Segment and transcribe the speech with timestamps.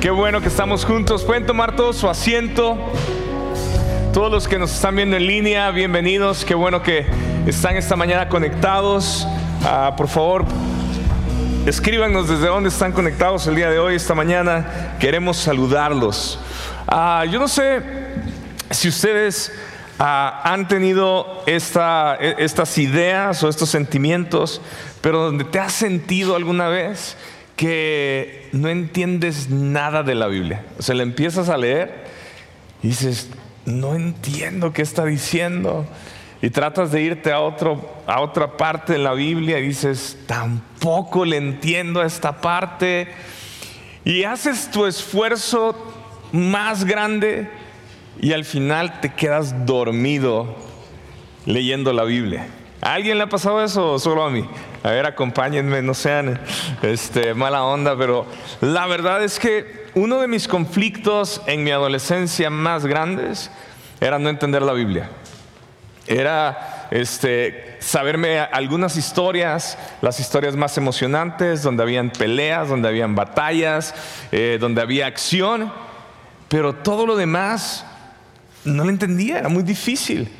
[0.00, 1.24] Qué bueno que estamos juntos.
[1.24, 2.78] Pueden tomar todo su asiento.
[4.14, 6.44] Todos los que nos están viendo en línea, bienvenidos.
[6.44, 7.04] Qué bueno que
[7.46, 9.26] están esta mañana conectados.
[9.64, 10.44] Ah, por favor,
[11.66, 14.94] escríbanos desde dónde están conectados el día de hoy, esta mañana.
[15.00, 16.38] Queremos saludarlos.
[16.86, 17.82] Ah, yo no sé
[18.70, 19.52] si ustedes
[19.98, 24.60] ah, han tenido e, estas ideas o estos sentimientos,
[25.00, 27.16] pero donde te has sentido alguna vez
[27.58, 30.64] que no entiendes nada de la Biblia.
[30.78, 32.04] O sea, le empiezas a leer
[32.84, 33.30] y dices,
[33.66, 35.84] no entiendo qué está diciendo.
[36.40, 41.24] Y tratas de irte a, otro, a otra parte de la Biblia y dices, tampoco
[41.24, 43.08] le entiendo a esta parte.
[44.04, 45.74] Y haces tu esfuerzo
[46.30, 47.50] más grande
[48.20, 50.54] y al final te quedas dormido
[51.44, 52.46] leyendo la Biblia.
[52.80, 54.44] ¿A alguien le ha pasado eso o solo a mí?
[54.82, 56.38] A ver, acompáñenme, no sean
[56.82, 58.26] este, mala onda, pero
[58.60, 63.50] la verdad es que uno de mis conflictos en mi adolescencia más grandes
[64.00, 65.10] era no entender la Biblia.
[66.06, 73.94] Era este, saberme algunas historias, las historias más emocionantes, donde habían peleas, donde habían batallas,
[74.30, 75.72] eh, donde había acción,
[76.48, 77.84] pero todo lo demás
[78.64, 80.30] no lo entendía, era muy difícil.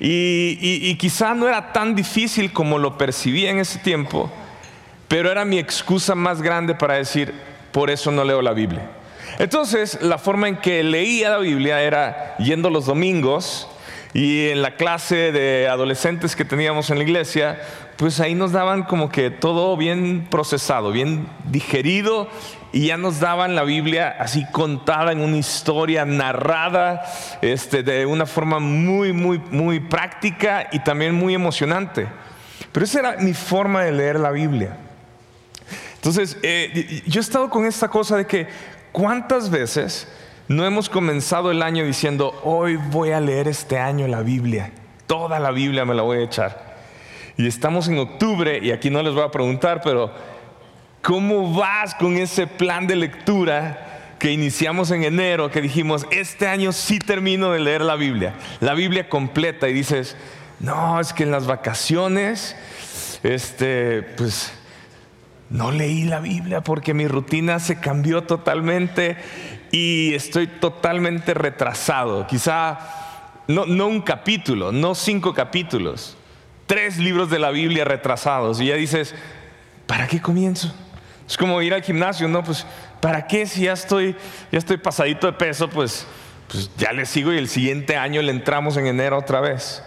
[0.00, 4.30] Y, quizá no era tan difícil como lo percibía en ese tiempo,
[5.08, 7.34] pero era mi excusa más grande para decir,
[7.72, 8.90] por eso no leo la Biblia.
[9.38, 13.68] Entonces, la forma en que leía la Biblia era yendo los domingos
[14.14, 17.60] y en la clase de adolescentes que teníamos en la iglesia,
[17.96, 22.28] pues ahí nos daban como que todo bien procesado, bien digerido
[22.72, 27.02] y ya nos daban la Biblia así contada en una historia narrada
[27.42, 32.06] este, de una forma muy, muy, muy práctica y también muy emocionante.
[32.72, 34.76] Pero esa era mi forma de leer la Biblia.
[35.96, 38.46] Entonces, eh, yo he estado con esta cosa de que
[38.92, 40.08] cuántas veces
[40.48, 44.72] no hemos comenzado el año diciendo, hoy voy a leer este año la Biblia,
[45.06, 46.76] toda la Biblia me la voy a echar.
[47.36, 50.10] Y estamos en octubre y aquí no les voy a preguntar, pero
[51.02, 56.72] ¿cómo vas con ese plan de lectura que iniciamos en enero, que dijimos, este año
[56.72, 60.16] sí termino de leer la Biblia, la Biblia completa y dices,
[60.60, 62.56] no, es que en las vacaciones,
[63.22, 64.52] este, pues
[65.50, 69.16] no leí la Biblia porque mi rutina se cambió totalmente
[69.70, 72.26] y estoy totalmente retrasado.
[72.26, 72.78] Quizá
[73.46, 76.16] no, un capítulo, no cinco capítulos,
[76.66, 79.14] tres libros de la Biblia retrasados y ya dices,
[79.86, 80.72] ¿para qué comienzo?
[81.26, 82.42] Es como ir al gimnasio, ¿no?
[82.42, 82.66] Pues,
[83.00, 84.16] ¿para qué si ya estoy,
[84.50, 85.68] ya estoy pasadito de peso?
[85.68, 86.06] Pues,
[86.50, 89.82] pues ya le sigo y el siguiente año le entramos en enero otra vez.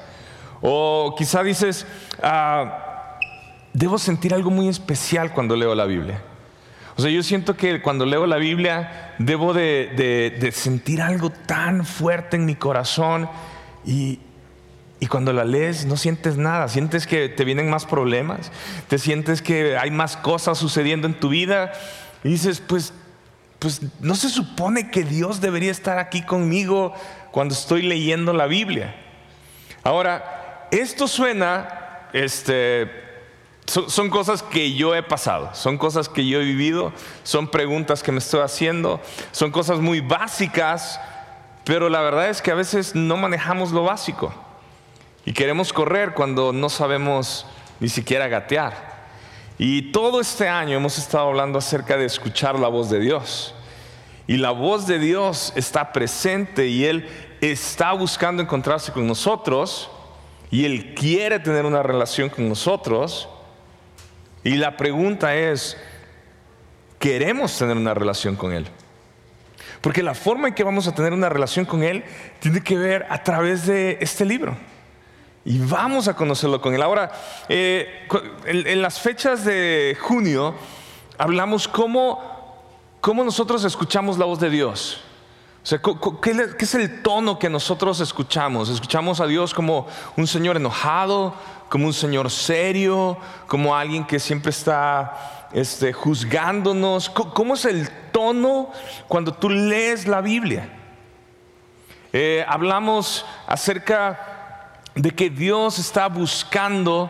[0.62, 1.88] O quizá dices,
[2.22, 3.18] ah,
[3.74, 6.22] debo sentir algo muy especial cuando leo la Biblia.
[7.02, 12.38] Sea, yo siento que cuando leo la Biblia debo de, de sentir algo tan fuerte
[12.38, 13.30] en mi corazón
[13.86, 14.20] y,
[15.02, 18.52] y cuando la lees no sientes nada, sientes que te vienen más problemas,
[18.88, 21.74] te sientes que hay más cosas sucediendo en tu vida
[22.24, 22.94] y dices, pues,
[23.58, 26.94] pues no se supone que Dios debería estar aquí conmigo
[27.32, 28.96] cuando estoy leyendo la Biblia.
[29.84, 32.88] Ahora, esto suena, este,
[33.72, 36.92] son, son, cosas que yo he pasado, son cosas que yo he vivido,
[37.24, 39.00] son preguntas que me estoy haciendo,
[39.32, 41.00] son cosas muy básicas,
[41.64, 44.34] pero la verdad es que a veces no manejamos lo básico.
[45.26, 47.46] Y queremos correr cuando no sabemos
[47.80, 48.74] ni siquiera gatear.
[49.58, 53.54] Y todo este año hemos estado hablando acerca de escuchar la voz de Dios.
[54.28, 57.08] Y la voz de Dios está presente y Él
[57.40, 59.90] está buscando encontrarse con nosotros.
[60.50, 63.30] Y Él quiere tener una relación con nosotros.
[64.44, 65.78] Y la pregunta es,
[67.00, 68.68] ¿queremos tener una relación con Él?
[69.82, 72.04] Porque la forma en que vamos a tener una relación con Él
[72.40, 74.56] tiene que ver a través de este libro.
[75.44, 76.82] Y vamos a conocerlo con él.
[76.84, 77.12] Ahora,
[77.50, 78.08] eh,
[78.46, 80.54] en, las fechas de junio,
[81.18, 82.64] hablamos cómo,
[83.02, 85.04] cómo nosotros escuchamos la voz de Dios.
[85.64, 88.70] O sea, ¿qué, es el tono que nosotros escuchamos?
[88.70, 89.88] ¿Escuchamos a Dios como
[90.18, 91.36] un Señor enojado,
[91.70, 97.12] como un Señor serio, como alguien que siempre está este, juzgándonos?
[97.12, 98.72] ¿Cómo es el tono
[99.08, 100.68] cuando tú lees la Biblia?
[102.12, 107.10] Eh, hablamos acerca de que Dios está buscando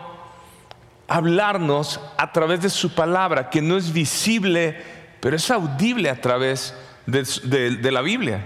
[1.08, 4.80] hablarnos a través de su palabra, que no es visible,
[5.20, 8.44] pero es audible a través de, la Biblia.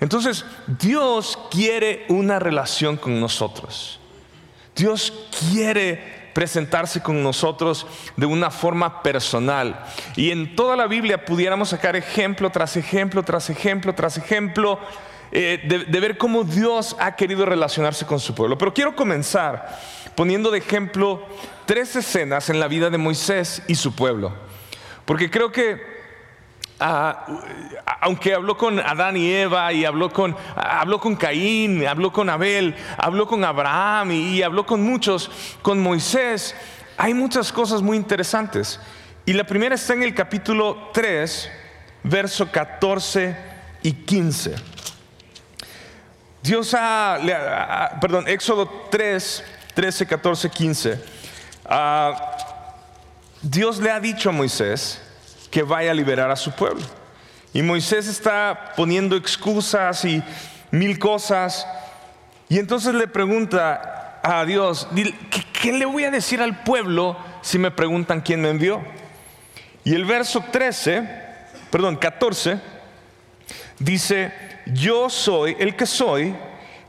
[0.00, 4.00] Entonces, Dios quiere una relación con nosotros.
[4.74, 5.12] Dios
[5.50, 7.86] quiere presentarse con nosotros
[8.16, 9.84] de una forma personal.
[10.16, 14.80] Y en toda la Biblia pudiéramos sacar ejemplo tras ejemplo, tras ejemplo, tras ejemplo,
[15.30, 18.58] eh, de, de ver cómo Dios ha querido relacionarse con su pueblo.
[18.58, 19.78] Pero quiero comenzar
[20.14, 21.22] poniendo de ejemplo
[21.66, 24.32] tres escenas en la vida de Moisés y su pueblo.
[25.04, 25.91] Porque creo que
[28.00, 32.74] aunque habló con Adán y Eva y habló con, habló con Caín, habló con Abel,
[32.98, 35.30] habló con Abraham y, habló con muchos,
[35.62, 36.54] con Moisés,
[36.96, 38.80] hay muchas cosas muy interesantes.
[39.24, 41.50] Y la primera está en el capítulo 3,
[42.02, 43.36] verso 14
[43.82, 44.54] y 15.
[46.42, 49.44] Dios ha, perdón, Éxodo 3,
[49.74, 51.04] 13, 14, 15.
[53.42, 55.00] Dios le ha dicho a Moisés,
[55.52, 56.82] que vaya a liberar a su pueblo.
[57.52, 60.22] Y Moisés está poniendo excusas y
[60.70, 61.66] mil cosas.
[62.48, 64.88] Y entonces le pregunta a Dios,
[65.60, 68.82] ¿qué, le voy a decir al pueblo si me preguntan quién me envió?
[69.84, 71.06] Y el verso 13,
[71.70, 72.58] perdón, 14,
[73.78, 74.32] dice,
[74.66, 76.34] yo soy el que soy,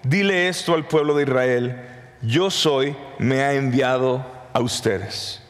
[0.04, 1.82] dile esto al pueblo de Israel,
[2.22, 5.42] yo soy, me ha enviado a ustedes.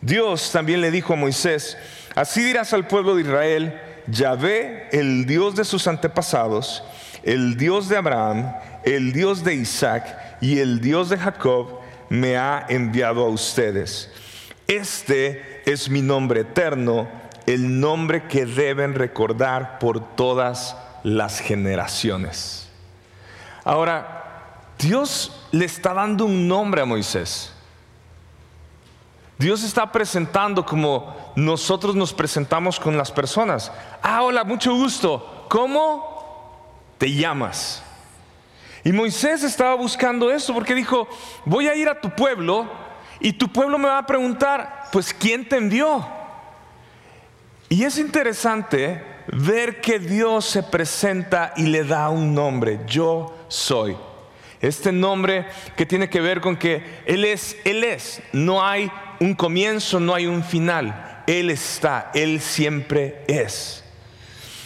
[0.00, 1.76] Dios también le dijo a Moisés,
[2.16, 6.82] Así dirás al pueblo de Israel, Yahvé, el Dios de sus antepasados,
[7.22, 8.54] el Dios de Abraham,
[8.84, 14.10] el Dios de Isaac y el Dios de Jacob, me ha enviado a ustedes.
[14.66, 17.06] Este es mi nombre eterno,
[17.44, 22.70] el nombre que deben recordar por todas las generaciones.
[23.62, 27.52] Ahora, Dios le está dando un nombre a Moisés.
[29.38, 33.70] Dios está presentando como nosotros nos presentamos con las personas.
[34.02, 35.46] Ah, hola, mucho gusto.
[35.48, 36.64] ¿Cómo
[36.96, 37.82] te llamas?
[38.82, 41.08] Y Moisés estaba buscando eso porque dijo,
[41.44, 42.66] voy a ir a tu pueblo
[43.20, 46.06] y tu pueblo me va a preguntar, pues ¿quién te envió?
[47.68, 53.96] Y es interesante ver que Dios se presenta y le da un nombre, yo soy.
[54.60, 55.46] Este nombre
[55.76, 58.90] que tiene que ver con que Él es, Él es, no hay
[59.20, 61.22] un comienzo, no hay un final.
[61.26, 63.84] Él está, Él siempre es.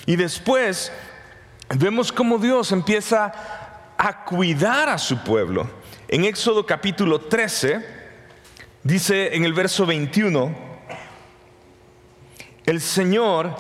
[0.07, 0.93] Y después
[1.77, 3.33] vemos cómo Dios empieza
[3.97, 5.71] a cuidar a su pueblo.
[6.09, 7.85] En Éxodo capítulo 13,
[8.83, 10.55] dice en el verso 21,
[12.67, 13.57] el Señor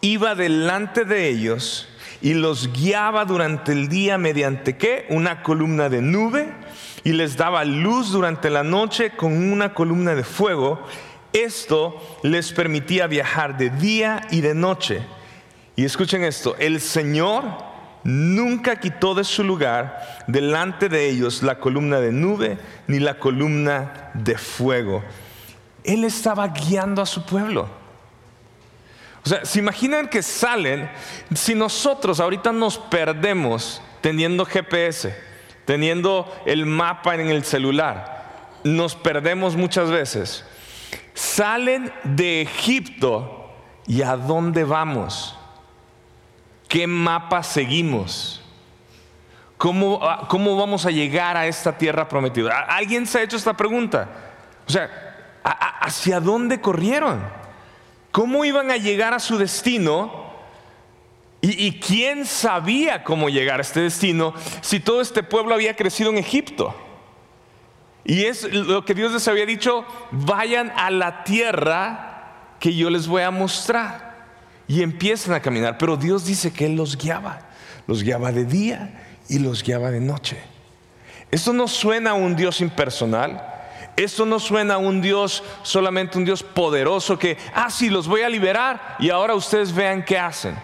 [0.00, 1.88] iba delante de ellos
[2.20, 5.06] y los guiaba durante el día mediante qué?
[5.10, 6.52] Una columna de nube
[7.04, 10.82] y les daba luz durante la noche con una columna de fuego.
[11.32, 15.02] Esto les permitía viajar de día y de noche.
[15.76, 17.44] Y escuchen esto, el Señor
[18.04, 24.10] nunca quitó de su lugar delante de ellos la columna de nube ni la columna
[24.14, 25.02] de fuego.
[25.82, 27.68] Él estaba guiando a su pueblo.
[29.24, 30.90] O sea, se imaginan que salen,
[31.34, 35.33] si nosotros ahorita nos perdemos teniendo GPS,
[35.64, 38.24] teniendo el mapa en el celular.
[38.64, 40.44] Nos perdemos muchas veces.
[41.14, 43.52] Salen de Egipto
[43.86, 45.36] y a dónde vamos?
[46.68, 48.42] ¿Qué mapa seguimos?
[49.56, 52.60] ¿Cómo, ah, ¿Cómo, vamos a llegar a esta tierra prometida?
[52.60, 54.08] ¿Alguien se ha hecho esta pregunta?
[54.66, 54.90] O sea,
[55.42, 57.22] ¿hacia dónde corrieron?
[58.10, 60.23] ¿Cómo iban a llegar a su destino
[61.46, 66.16] ¿Y, quién sabía cómo llegar a este destino si todo este pueblo había crecido en
[66.16, 66.74] Egipto?
[68.02, 73.06] Y es lo que Dios les había dicho, vayan a la tierra que yo les
[73.06, 74.14] voy a mostrar.
[74.66, 77.40] Y empiezan a caminar, pero Dios dice que Él los guiaba.
[77.86, 80.38] Los guiaba de día y los guiaba de noche.
[81.30, 83.52] Esto no suena a un Dios impersonal.
[83.96, 88.22] Esto no suena a un Dios, solamente un Dios poderoso que, ah, sí, los voy
[88.22, 90.56] a liberar y ahora ustedes vean qué hacen.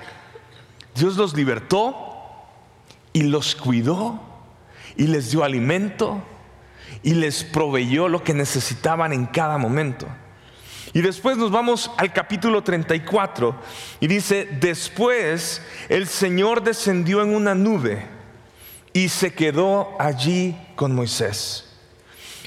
[0.94, 1.94] Dios los libertó
[3.12, 4.20] y los cuidó
[4.96, 6.22] y les dio alimento
[7.02, 10.06] y les proveyó lo que necesitaban en cada momento.
[10.92, 13.54] Y después nos vamos al capítulo 34
[14.00, 18.06] y dice, después el Señor descendió en una nube
[18.92, 21.70] y se quedó allí con Moisés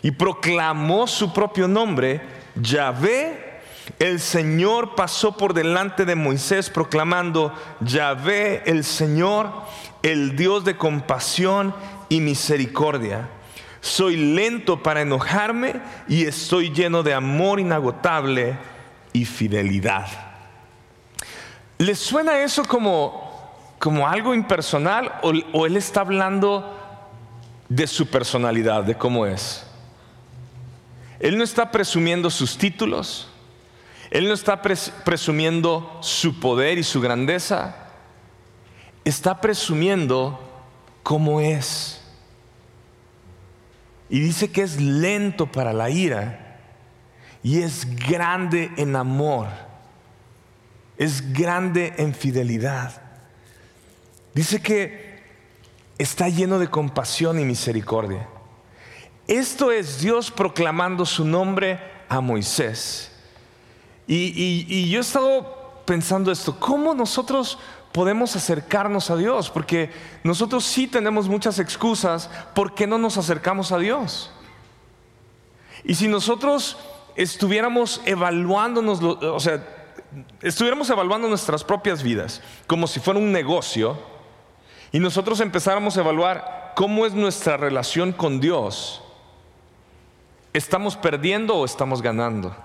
[0.04, 2.22] y proclamó su propio nombre,
[2.56, 3.53] Yahvé
[4.00, 9.52] el Señor pasó por delante de Moisés proclamando, Yahvé el Señor,
[10.02, 11.76] el Dios de compasión
[12.10, 13.30] y misericordia.
[13.82, 18.58] Soy lento para enojarme y estoy lleno de amor inagotable
[19.12, 20.08] y fidelidad.
[21.78, 26.80] ¿Les suena eso como, como algo impersonal o, o él está hablando
[27.68, 29.66] de su personalidad, de cómo es?
[31.20, 33.33] Él no está presumiendo sus títulos,
[34.14, 37.76] Él no está presumiendo su poder y su grandeza,
[39.04, 40.40] está presumiendo
[41.02, 42.00] cómo es.
[44.12, 46.60] Y dice que es lento para la ira
[47.42, 49.48] y es grande en amor,
[51.00, 53.02] es grande en fidelidad.
[54.36, 55.24] Dice que
[55.98, 58.28] está lleno de compasión y misericordia.
[59.26, 63.10] Esto es Dios proclamando su nombre a Moisés.
[64.08, 67.58] Y, yo he estado pensando esto, ¿cómo nosotros
[67.92, 69.50] podemos acercarnos a Dios?
[69.50, 69.92] Porque
[70.24, 74.32] nosotros sí tenemos muchas excusas, ¿por qué no nos acercamos a Dios?
[75.84, 76.78] Y si nosotros
[77.16, 79.64] estuviéramos evaluándonos, o sea,
[80.42, 83.98] estuviéramos evaluando nuestras propias vidas como si fuera un negocio,
[84.92, 89.02] y nosotros empezáramos a evaluar cómo es nuestra relación con Dios,
[90.54, 92.56] ¿estamos perdiendo o estamos ganando?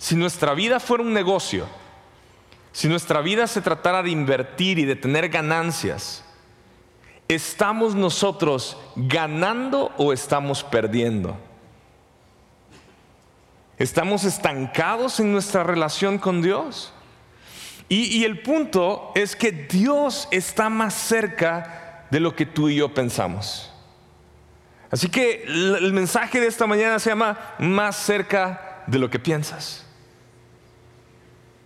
[0.00, 1.66] Si nuestra vida fuera un negocio,
[2.72, 6.24] si nuestra vida se tratara de invertir y de tener ganancias,
[7.28, 11.36] ¿estamos nosotros ganando o estamos perdiendo?
[13.76, 16.94] ¿Estamos estancados en nuestra relación con Dios?
[17.90, 22.94] Y, el punto es que Dios está más cerca de lo que tú y yo
[22.94, 23.70] pensamos.
[24.90, 29.89] Así que el mensaje de esta mañana se llama más cerca de lo que piensas.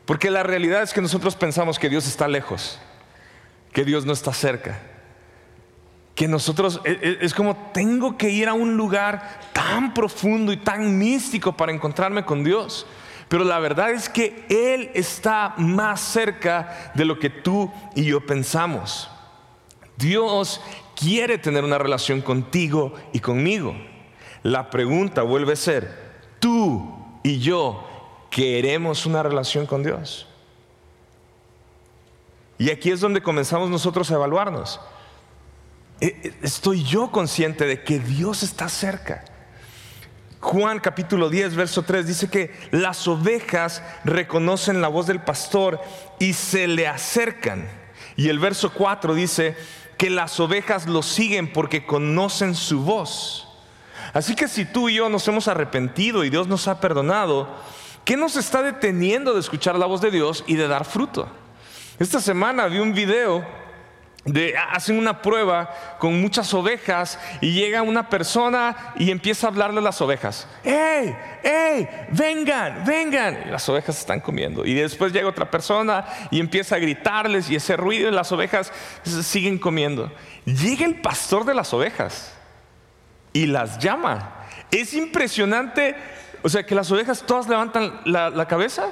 [0.07, 2.79] Porque la realidad es que nosotros pensamos que Dios está lejos,
[3.73, 4.81] que Dios no está cerca.
[6.15, 10.59] Que nosotros e, e, es como tengo que ir a un lugar tan profundo y
[10.59, 12.87] tan místico para encontrarme con Dios.
[13.29, 18.25] Pero la verdad es que Él está más cerca de lo que tú y yo
[18.25, 19.11] pensamos.
[19.97, 20.61] Dios
[20.95, 23.75] quiere tener una relación contigo y conmigo.
[24.43, 27.89] La pregunta vuelve a ser, ¿tú y yo
[28.35, 30.27] queremos una relación con Dios?
[32.59, 34.81] Y aquí es donde comenzamos nosotros a evaluarnos.
[36.01, 39.25] E, e, ¿Estoy yo consciente de que Dios está cerca?
[40.41, 45.81] Juan capítulo 10, verso 3 dice que las ovejas reconocen la voz del pastor
[46.19, 47.69] y se le acercan.
[48.17, 49.57] Y el verso 4 dice,
[49.97, 53.49] que las ovejas lo siguen porque conocen su voz.
[54.13, 57.49] Así que si tú y yo nos hemos arrepentido y Dios nos ha perdonado,
[58.05, 61.29] ¿qué nos está deteniendo de escuchar la voz de Dios y de dar fruto?
[61.99, 63.45] Esta semana vi un video
[64.71, 69.83] hacen una prueba con muchas ovejas y llega una persona y empieza a hablarle a
[69.83, 70.49] las ovejas.
[70.63, 71.15] ¡Ey!
[71.43, 71.89] ¡Ey!
[72.11, 72.85] ¡Vengan!
[72.87, 73.45] ¡Vengan!
[73.47, 74.65] Y las ovejas están comiendo.
[74.65, 78.73] Y después llega otra persona y empieza a gritarles y ese ruido y las ovejas
[79.05, 80.11] siguen comiendo.
[80.47, 82.33] Llega el pastor de las ovejas
[83.33, 84.47] y las llama.
[84.71, 85.95] Es impresionante.
[86.45, 88.91] O sea, que las ovejas todas levantan la, cabeza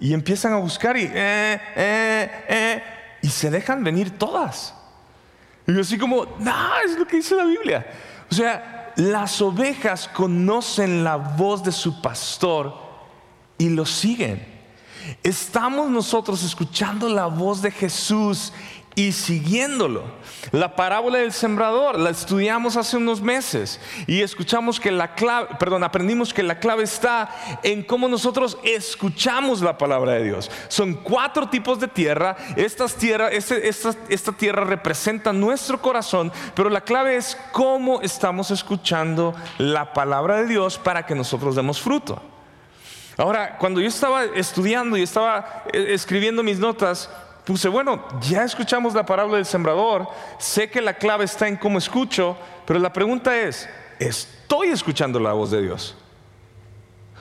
[0.00, 1.04] y empiezan a buscar y...
[1.04, 2.82] Eh, eh, eh,
[3.22, 4.74] y se dejan venir todas.
[5.64, 7.86] Y así como, no, es lo que dice la Biblia.
[8.28, 12.74] O sea, las ovejas conocen la voz de su pastor
[13.56, 14.44] y lo siguen.
[15.22, 18.52] Estamos nosotros escuchando la voz de Jesús
[18.94, 20.04] y siguiéndolo.
[20.50, 25.84] La parábola del sembrador la estudiamos hace unos meses y escuchamos que la clave, perdón,
[25.84, 27.30] aprendimos que la clave está
[27.62, 30.50] en cómo nosotros escuchamos la palabra de Dios.
[30.68, 32.36] Son cuatro tipos de tierra.
[32.56, 38.50] Estas tierra, este, esta, esta tierra representa nuestro corazón, pero la clave es cómo estamos
[38.50, 42.20] escuchando la palabra de Dios para que nosotros demos fruto.
[43.16, 47.10] Ahora, cuando yo estaba estudiando y estaba eh, escribiendo mis notas,
[47.44, 50.08] puse, bueno, ya escuchamos la parábola del sembrador,
[50.38, 53.68] sé que la clave está en cómo escucho, pero la pregunta es,
[53.98, 55.96] ¿estoy escuchando la voz de Dios?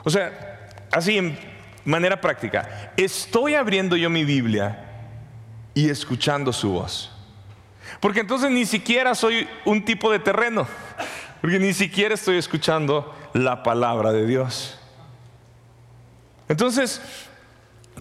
[0.03, 1.37] O sea, así en
[1.85, 4.85] manera práctica, ¿estoy abriendo yo mi Biblia
[5.73, 7.11] y escuchando su voz?
[7.99, 10.67] Porque entonces ni siquiera soy un tipo de terreno,
[11.41, 14.77] porque ni siquiera estoy escuchando la palabra de Dios.
[16.47, 17.01] Entonces,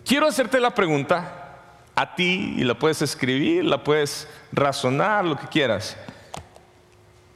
[0.04, 1.39] quiero hacerte la pregunta,
[2.00, 5.98] a ti y la puedes escribir, la puedes razonar, lo que quieras.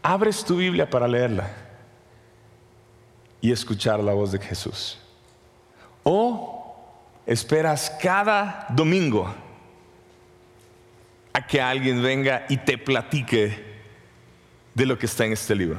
[0.02, 1.50] Abres tu Biblia para leerla
[3.42, 4.98] y escuchar la voz de Jesús.
[6.02, 6.82] O
[7.26, 9.34] esperas cada domingo
[11.34, 13.62] a que alguien venga y te platique
[14.72, 15.78] de lo que está en este libro.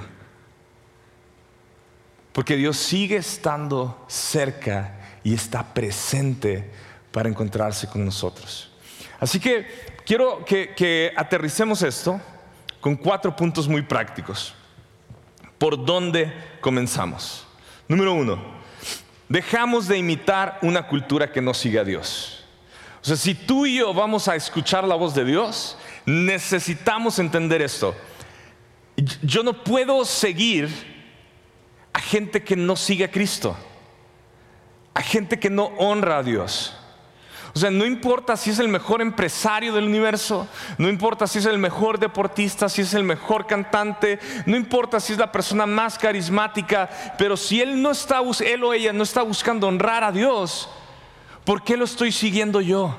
[2.34, 6.70] Porque Dios sigue estando cerca y está presente
[7.12, 8.75] para encontrarse con nosotros.
[9.20, 9.68] Así que
[10.06, 12.20] quiero que, aterricemos esto
[12.80, 14.54] con cuatro puntos muy prácticos.
[15.58, 17.48] ¿Por dónde comenzamos?
[17.88, 18.40] Número uno,
[19.30, 22.46] dejamos de imitar una cultura que no sigue a Dios.
[23.02, 27.62] O sea, si tú y yo vamos a escuchar la voz de Dios, necesitamos entender
[27.62, 27.96] esto.
[29.22, 30.70] Yo no puedo seguir
[31.94, 33.56] a gente que no sigue a Cristo,
[34.94, 36.76] a gente que no honra a Dios.
[37.56, 40.46] O sea, no importa si es el mejor empresario del universo,
[40.78, 45.14] no importa si es el mejor deportista, si es el mejor cantante, no importa si
[45.14, 49.22] es la persona más carismática, pero si él no está, él o ella no está
[49.22, 50.70] buscando honrar a Dios,
[51.46, 52.94] ¿por qué lo estoy siguiendo yo?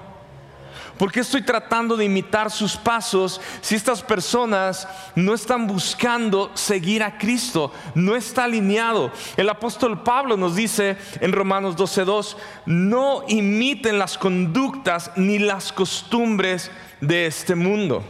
[0.98, 7.02] ¿Por qué estoy tratando de imitar sus pasos si estas personas no están buscando seguir
[7.02, 7.72] a Cristo?
[7.94, 9.12] No está alineado.
[9.36, 16.70] El apóstol Pablo nos dice en Romanos 12:2, no imiten las conductas ni las costumbres
[17.00, 18.02] de este mundo.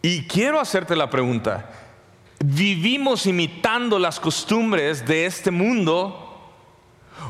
[0.00, 1.70] Y quiero hacerte la pregunta,
[2.38, 6.27] ¿vivimos imitando las costumbres de este mundo?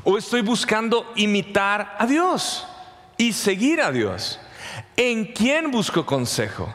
[0.05, 2.67] ¿O estoy buscando imitar a Dios
[3.17, 4.41] y seguir a Dios?
[4.97, 6.73] ¿En quién busco consejo?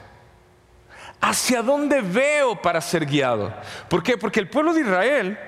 [1.21, 3.53] ¿Hacia dónde veo para ser guiado?
[3.89, 4.17] ¿Por qué?
[4.17, 5.39] Porque el pueblo de Israel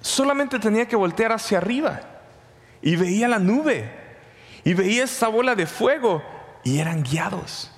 [0.00, 2.00] solamente tenía que voltear hacia arriba
[2.80, 3.90] y veía la nube
[4.64, 6.22] y veía esa bola de fuego
[6.64, 7.70] y eran guiados.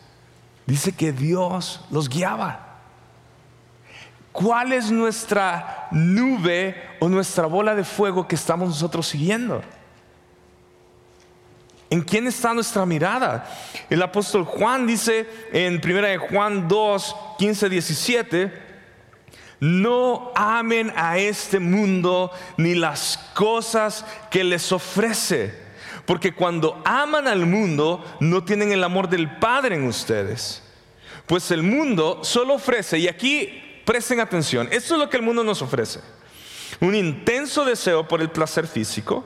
[0.66, 2.69] Dice que Dios los guiaba.
[4.32, 9.62] ¿Cuál es nuestra nube o nuestra bola de fuego que estamos nosotros siguiendo?
[11.90, 13.50] ¿En quién está nuestra mirada?
[13.88, 18.52] El apóstol Juan dice en 1 Juan 2, 15, 17,
[19.58, 25.52] no amen a este mundo ni las cosas que les ofrece,
[26.06, 30.62] porque cuando aman al mundo no tienen el amor del Padre en ustedes.
[31.26, 35.42] Pues el mundo solo ofrece, y aquí Presten atención, esto es lo que el mundo
[35.42, 35.98] nos ofrece.
[36.78, 39.24] Un intenso deseo por el placer físico,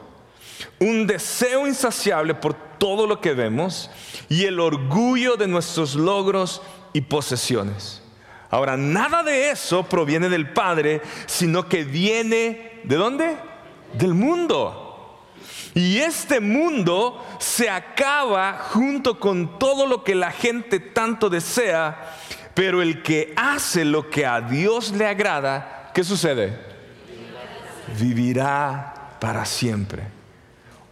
[0.81, 3.91] un deseo insaciable por todo lo que vemos
[4.31, 6.63] y el orgullo de nuestros logros
[6.95, 8.01] y posesiones.
[8.49, 13.37] Ahora, nada de eso proviene del Padre, sino que viene de dónde?
[13.93, 15.21] Del mundo.
[15.75, 22.17] Y este mundo se acaba junto con todo lo que la gente tanto desea
[22.55, 26.57] pero el que hace lo que a Dios le agrada, ¿qué sucede?
[27.99, 30.05] Vivirá para siempre.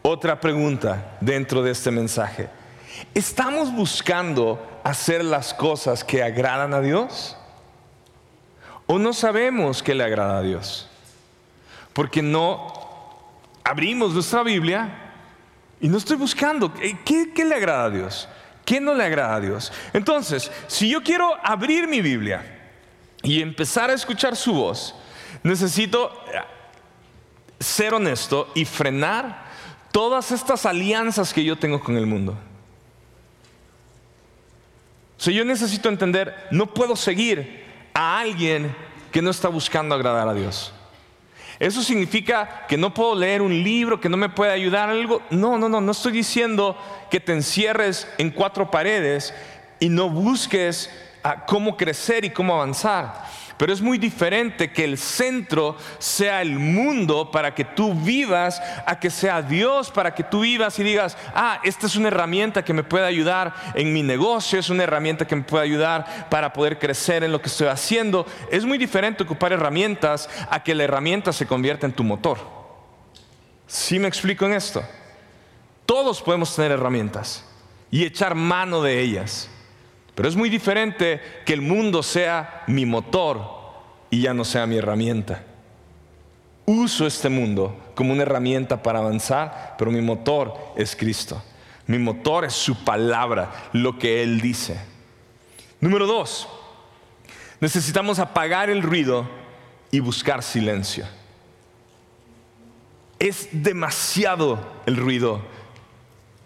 [0.02, 2.48] Otra pregunta dentro de este mensaje.
[3.14, 7.36] ¿Estamos buscando hacer las cosas que agradan a Dios?
[8.86, 10.88] ¿O no sabemos qué le agrada a Dios?
[11.92, 12.66] Porque no
[13.62, 15.12] abrimos nuestra Biblia
[15.80, 16.72] y no estoy buscando.
[16.74, 18.28] ¿Qué, qué le agrada a Dios?
[18.64, 19.72] ¿Qué no le agrada a Dios?
[19.92, 22.60] Entonces, si yo quiero abrir mi Biblia
[23.22, 24.94] y empezar a escuchar su voz,
[25.42, 26.40] necesito eh,
[27.58, 29.50] ser honesto y frenar
[29.90, 32.38] todas estas alianzas que yo tengo con el mundo.
[35.18, 38.74] O sea, yo necesito entender, no puedo seguir a alguien
[39.12, 40.72] que no está buscando agradar a Dios.
[41.62, 45.22] ¿Eso significa que no puedo leer un libro, que no me puede ayudar algo?
[45.30, 46.76] No, no, no, no estoy diciendo
[47.08, 49.32] que te encierres en cuatro paredes
[49.78, 50.90] y no busques
[51.46, 53.26] cómo crecer y cómo avanzar.
[53.62, 58.98] Pero es muy diferente que el centro sea el mundo para que tú vivas, a
[58.98, 62.72] que sea Dios para que tú vivas y digas, ah, esta es una herramienta que
[62.72, 66.80] me puede ayudar en mi negocio, es una herramienta que me puede ayudar para poder
[66.80, 68.26] crecer en lo que estoy haciendo.
[68.50, 72.38] Es muy diferente ocupar herramientas a que la herramienta se convierta en tu motor.
[73.68, 74.82] ¿Sí me explico en esto?
[75.86, 77.44] Todos podemos tener herramientas
[77.92, 79.48] y echar mano de ellas.
[80.14, 83.62] Pero es muy diferente que el mundo sea mi motor
[84.10, 85.42] y ya no sea mi herramienta.
[86.66, 91.42] Uso este mundo como una herramienta para avanzar, pero mi motor es Cristo.
[91.86, 94.78] Mi motor es su palabra, lo que Él dice.
[95.80, 96.48] Número dos,
[97.60, 99.28] necesitamos apagar el ruido
[99.90, 101.06] y buscar silencio.
[103.18, 105.42] Es demasiado el ruido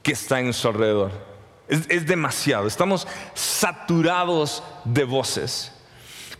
[0.02, 1.35] que está en su alrededor.
[1.68, 2.68] Es, demasiado.
[2.68, 5.72] Estamos saturados de voces.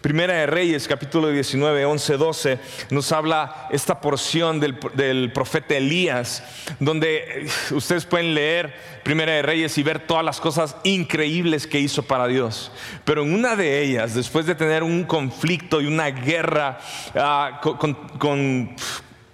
[0.01, 2.59] Primera de Reyes, capítulo 19, 11, 12,
[2.91, 6.45] nos habla esta porción del, profeta Elías,
[6.79, 11.81] donde eh, ustedes pueden leer Primera de Reyes y ver todas las cosas increíbles que
[11.81, 12.71] hizo para Dios.
[13.05, 16.79] Pero en una de ellas, después de tener un conflicto y una guerra
[17.17, 18.77] ah, con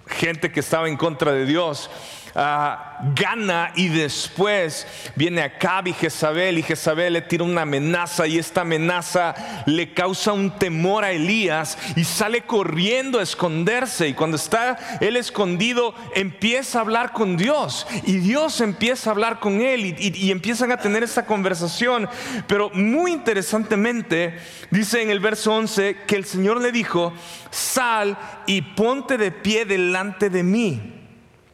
[0.07, 1.91] gente que estaba en contra de Dios,
[2.35, 8.37] ah, gana y después viene Acab y Jezabel y Jezabel le tira una amenaza y
[8.37, 14.37] esta amenaza le causa un temor a Elías y sale corriendo a esconderse y cuando
[14.37, 19.85] está él escondido empieza a hablar con Dios y Dios empieza a hablar con él
[19.85, 22.07] y, y empiezan a tener esta conversación.
[22.47, 24.37] Pero muy interesantemente
[24.71, 27.13] dice en el verso 11 que el Señor le dijo
[27.49, 30.92] sal y ponte de pie delante de mí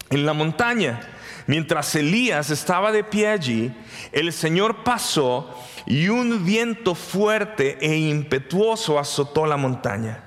[0.09, 0.99] en la montaña.
[1.47, 3.73] Mientras Elías estaba de pie allí,
[4.11, 5.49] el Señor pasó
[5.85, 10.23] y un viento fuerte e impetuoso azotó la montaña.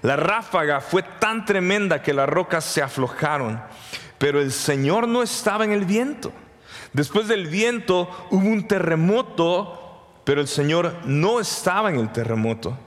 [0.00, 3.62] La ráfaga fue tan tremenda que las rocas se aflojaron,
[4.18, 6.32] pero el Señor no estaba en el viento.
[6.92, 12.78] Después del viento hubo un terremoto, pero el Señor no estaba en el terremoto.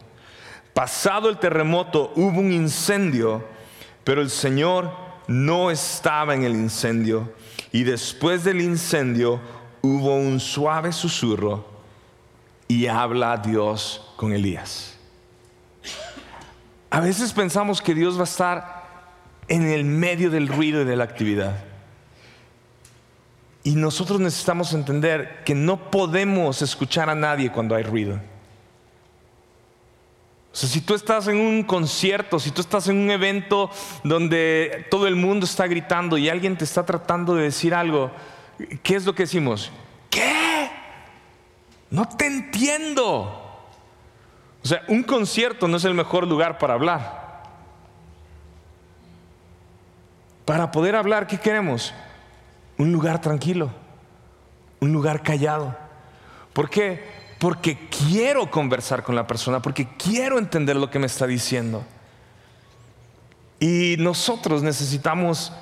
[0.74, 3.48] Pasado el terremoto hubo un incendio,
[4.04, 7.34] pero el Señor no estaba en el incendio.
[7.72, 9.40] Y después del incendio
[9.82, 11.66] hubo un suave susurro
[12.68, 14.98] y habla Dios con Elías.
[16.90, 18.86] A veces pensamos que Dios va a estar
[19.48, 21.64] en el medio del ruido y de la actividad.
[23.64, 28.20] Y nosotros necesitamos entender que no podemos escuchar a nadie cuando hay ruido.
[30.56, 33.70] O sea, si tú estás en un concierto, si tú estás en un evento
[34.06, 38.10] donde todo el mundo está gritando y alguien te está tratando de decir algo,
[38.82, 39.70] ¿qué es lo que decimos?
[40.10, 40.72] ¿Qué?
[41.90, 43.06] No te entiendo.
[44.64, 47.44] O sea, un concierto no es el mejor lugar para hablar.
[50.46, 51.94] Para poder hablar, ¿qué queremos?
[52.78, 53.72] Un lugar tranquilo,
[54.80, 55.76] un lugar callado.
[56.54, 57.25] ¿Por qué?
[57.46, 61.86] Porque quiero conversar con la persona, porque quiero entender lo que me está diciendo.
[63.60, 65.54] Y nosotros necesitamos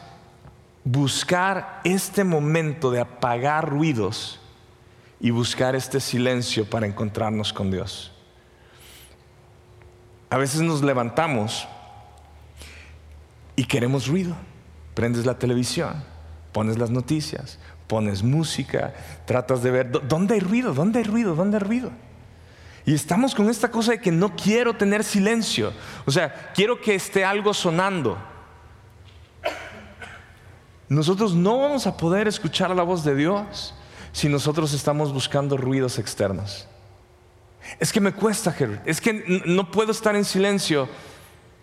[0.85, 4.39] buscar este momento de apagar ruidos
[5.19, 8.13] y buscar este silencio para encontrarnos con Dios.
[10.29, 11.67] A veces nos levantamos
[13.57, 14.37] y queremos ruido.
[14.93, 16.01] Prendes la televisión,
[16.53, 18.93] pones las noticias, pones música,
[19.25, 20.73] tratas de ver, ¿dónde hay ruido?
[20.73, 21.35] ¿Dónde hay ruido?
[21.35, 21.91] ¿Dónde hay ruido?
[22.85, 25.73] Y estamos con esta cosa de que no quiero tener silencio.
[26.05, 28.17] O sea, quiero que esté algo sonando.
[30.89, 33.73] Nosotros no vamos a poder escuchar la voz de Dios
[34.11, 36.67] si nosotros estamos buscando ruidos externos.
[37.79, 38.53] Es que me cuesta,
[38.85, 40.89] Es que no puedo estar en silencio.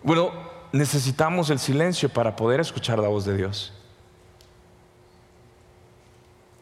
[0.02, 0.32] Bueno,
[0.72, 3.74] necesitamos el silencio para poder escuchar la voz de Dios.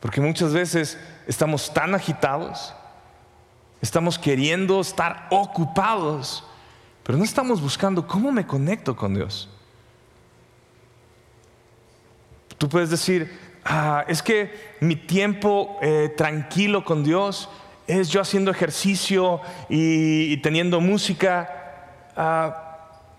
[0.00, 2.74] Porque muchas veces estamos tan agitados,
[3.80, 6.44] estamos queriendo estar ocupados,
[7.02, 9.48] pero no estamos buscando cómo me conecto con Dios.
[12.58, 17.48] Tú puedes decir, ah, es que mi tiempo eh, tranquilo con Dios
[17.86, 21.48] es yo haciendo ejercicio y, teniendo música.
[22.16, 22.64] Ah,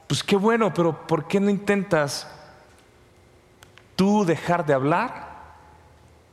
[0.08, 2.28] pues qué bueno, pero ¿por qué no intentas
[3.96, 5.29] tú dejar de hablar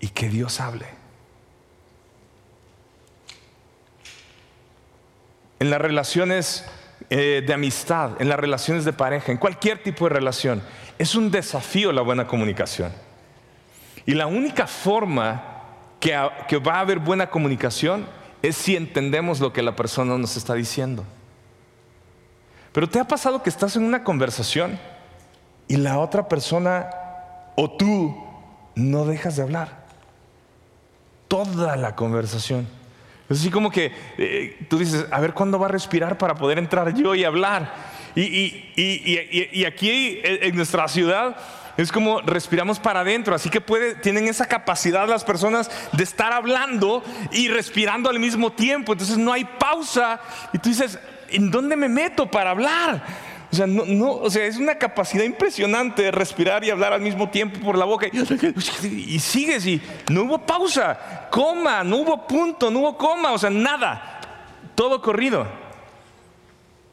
[0.00, 0.86] y que Dios hable.
[5.58, 6.64] En las relaciones
[7.08, 10.62] eh, de amistad, en las relaciones de pareja, en cualquier tipo de relación,
[10.98, 12.92] es un desafío la buena comunicación.
[14.04, 15.62] Y la única forma
[15.98, 16.16] que,
[16.48, 18.06] que va a haber buena comunicación
[18.42, 21.04] es si entendemos lo que la persona nos está diciendo.
[22.72, 24.78] Pero ¿te ha pasado que estás en una conversación
[25.66, 26.90] y la otra persona
[27.56, 28.14] o tú
[28.74, 29.85] no dejas de hablar?
[31.44, 32.66] Toda la conversación.
[33.28, 36.58] Es así como que eh, tú dices, a ver cuándo va a respirar para poder
[36.58, 37.74] entrar yo y hablar.
[38.14, 41.36] Y, aquí en nuestra ciudad
[41.76, 43.60] es como respiramos para adentro, así que
[44.02, 48.92] tienen esa capacidad las personas de estar hablando y respirando al mismo tiempo.
[48.92, 50.20] Entonces no hay pausa
[50.54, 53.04] y tú dices, ¿en dónde me meto para hablar?
[53.52, 57.30] O sea, no, o sea, es una capacidad impresionante de respirar y hablar al mismo
[57.30, 58.06] tiempo por la boca.
[58.82, 59.80] Y, sigues y
[60.10, 64.20] no hubo pausa, coma, no hubo punto, no hubo coma, o sea, nada.
[64.74, 65.46] Todo corrido.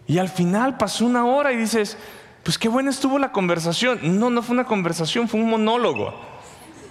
[0.08, 1.98] Y al final pasó una hora y dices,
[2.44, 4.00] pues qué buena estuvo la conversación.
[4.20, 6.14] No, no fue una conversación, fue un monólogo.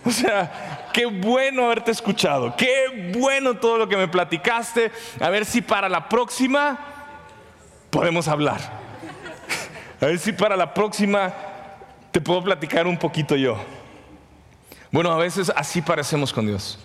[0.05, 4.90] O sea, qué bueno haberte escuchado, qué bueno todo lo que me platicaste.
[5.20, 6.79] A ver si para la próxima
[7.90, 8.81] podemos hablar.
[10.02, 11.32] A ver si para la próxima
[12.10, 13.56] te puedo platicar un poquito yo.
[14.90, 16.76] Bueno, a veces así parecemos con Dios.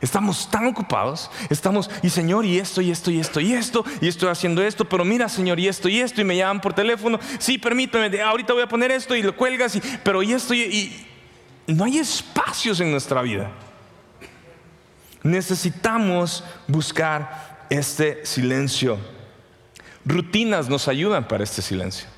[0.00, 4.06] Estamos tan ocupados, estamos, y Señor, y esto, y esto, y esto, y esto, y
[4.06, 7.18] estoy haciendo esto, pero mira, Señor, y esto, y esto, y me llaman por teléfono,
[7.40, 11.04] sí, permíteme, ahorita voy a poner esto, y lo cuelgas, y, pero y esto, y,
[11.66, 13.50] no hay espacios en nuestra vida.
[15.24, 19.17] Necesitamos buscar este silencio.
[20.08, 22.08] Rutinas nos ayudan para este silencio.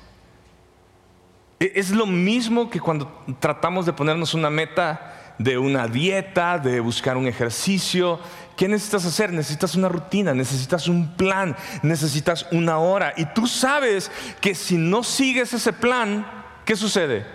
[1.59, 6.79] E, es lo mismo que cuando tratamos de ponernos una meta de una dieta, de
[6.79, 8.17] buscar un ejercicio.
[8.55, 9.33] ¿Qué necesitas hacer?
[9.33, 13.13] Necesitas una rutina, necesitas un plan, necesitas una hora.
[13.17, 16.25] Y tú sabes que si no sigues ese plan,
[16.63, 17.25] ¿qué sucede?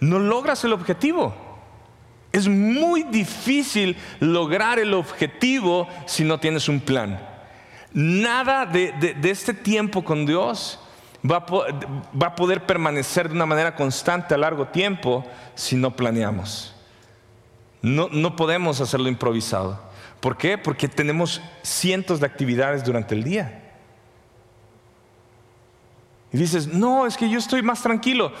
[0.00, 1.34] No logras el objetivo.
[2.32, 7.27] Es muy difícil lograr el objetivo si no tienes un plan.
[7.92, 10.78] Nada de, este tiempo con Dios
[11.28, 15.24] va a, poder permanecer de una manera constante a largo tiempo
[15.54, 16.74] si no planeamos.
[17.80, 19.80] No, no podemos hacerlo improvisado.
[20.20, 20.58] ¿Por qué?
[20.58, 23.64] Porque tenemos cientos de actividades durante el día.
[26.32, 28.32] Y dices, no, es que yo estoy más tranquilo.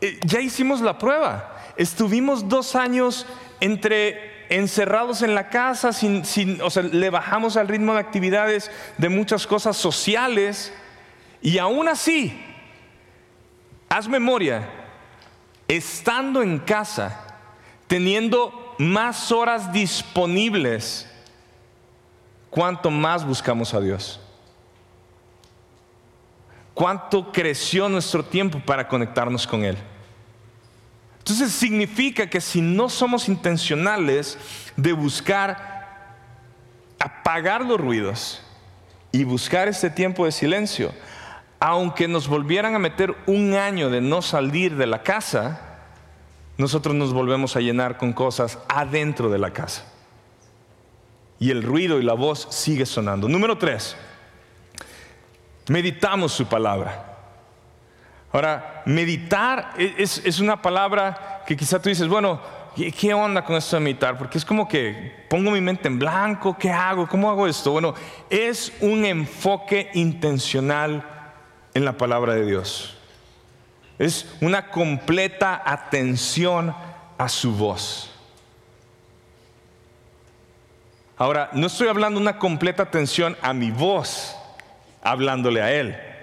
[0.00, 1.56] Eh, ya hicimos la prueba.
[1.76, 3.26] Estuvimos dos años
[3.60, 8.70] entre encerrados en la casa, sin, sin, o sea, le bajamos al ritmo de actividades
[8.98, 10.72] de muchas cosas sociales
[11.40, 12.42] y aún así,
[13.88, 14.68] haz memoria,
[15.68, 17.38] estando en casa,
[17.86, 21.10] teniendo más horas disponibles,
[22.50, 24.20] cuánto más buscamos a Dios.
[26.72, 29.76] Cuánto creció nuestro tiempo para conectarnos con Él.
[31.24, 34.36] Entonces significa que si no somos intencionales
[34.76, 36.18] de buscar
[36.98, 38.42] apagar los ruidos
[39.10, 40.92] y buscar este tiempo de silencio,
[41.60, 45.78] aunque nos volvieran a meter un año de no salir de la casa,
[46.58, 49.90] nosotros nos volvemos a llenar con cosas adentro de la casa.
[51.38, 53.30] Y el ruido y la voz sigue sonando.
[53.30, 53.96] Número tres,
[55.68, 57.13] meditamos su palabra.
[58.34, 62.40] Ahora, meditar es, una palabra que quizá tú dices, bueno,
[62.74, 64.18] ¿qué onda con esto de meditar?
[64.18, 67.06] Porque es como que pongo mi mente en blanco, ¿qué hago?
[67.06, 67.70] ¿Cómo hago esto?
[67.70, 67.94] Bueno,
[68.28, 71.04] es un enfoque intencional
[71.74, 72.96] en la palabra de Dios.
[74.00, 76.74] Es una completa atención
[77.16, 78.10] a su voz.
[81.16, 84.36] Ahora, no estoy hablando una completa atención a mi voz,
[85.04, 86.13] hablándole a Él.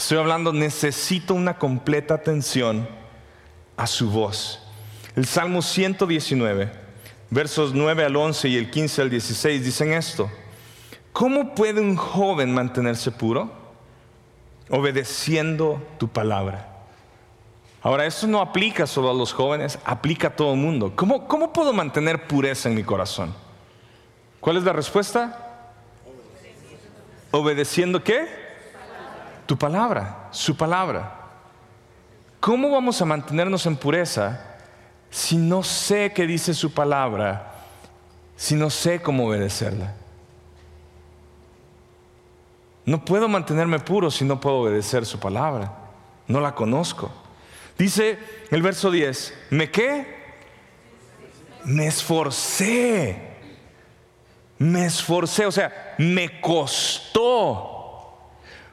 [0.00, 2.88] Estoy hablando, necesito una completa atención
[3.76, 4.58] a su voz.
[5.14, 6.72] El Salmo 119,
[7.28, 10.30] versos 9 al 11 y el 15 al 16 dicen esto.
[11.12, 13.52] ¿Cómo puede un joven mantenerse puro?
[14.70, 16.86] Obedeciendo tu palabra.
[17.82, 20.94] Ahora, esto no aplica solo a los jóvenes, aplica a todo el mundo.
[20.96, 23.34] ¿Cómo, ¿Cómo puedo mantener pureza en mi corazón?
[24.40, 25.66] ¿Cuál es la respuesta?
[27.32, 28.49] ¿Obedeciendo qué?
[29.50, 31.12] Tu palabra, su palabra.
[32.38, 34.58] ¿Cómo vamos a mantenernos en pureza
[35.10, 37.52] si no sé qué dice su palabra,
[38.36, 39.92] si no sé cómo obedecerla?
[42.84, 45.72] No puedo mantenerme puro si no puedo obedecer su palabra.
[46.28, 47.10] No la conozco.
[47.76, 48.20] Dice
[48.52, 50.36] el verso 10, ¿me qué?
[51.64, 53.36] Me esforcé.
[54.58, 57.79] Me esforcé, o sea, me costó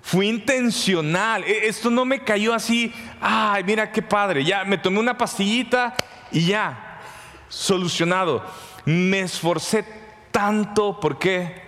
[0.08, 1.44] Fui intencional.
[1.44, 4.42] E, esto no me cayó así, ay, mira qué padre.
[4.46, 5.98] Ya me tomé una pastillita
[6.32, 7.02] y ya,
[7.50, 8.42] solucionado.
[8.86, 9.84] Me esforcé
[10.32, 11.62] tanto, ¿por qué?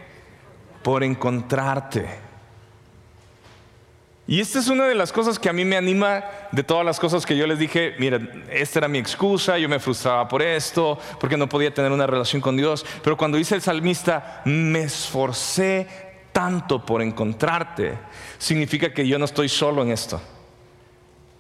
[0.82, 2.08] Por encontrarte.
[4.26, 6.24] Y esta es una de las cosas que a mí me anima
[6.54, 8.22] de todas las cosas que yo les dije, mira,
[8.52, 12.42] esta era mi excusa, yo me frustraba por esto, porque no podía tener una relación
[12.42, 12.86] con Dios.
[13.04, 16.09] Pero cuando dice el salmista, me esforcé
[16.40, 18.00] tanto por encontrarte,
[18.38, 20.22] significa que yo no estoy solo en esto.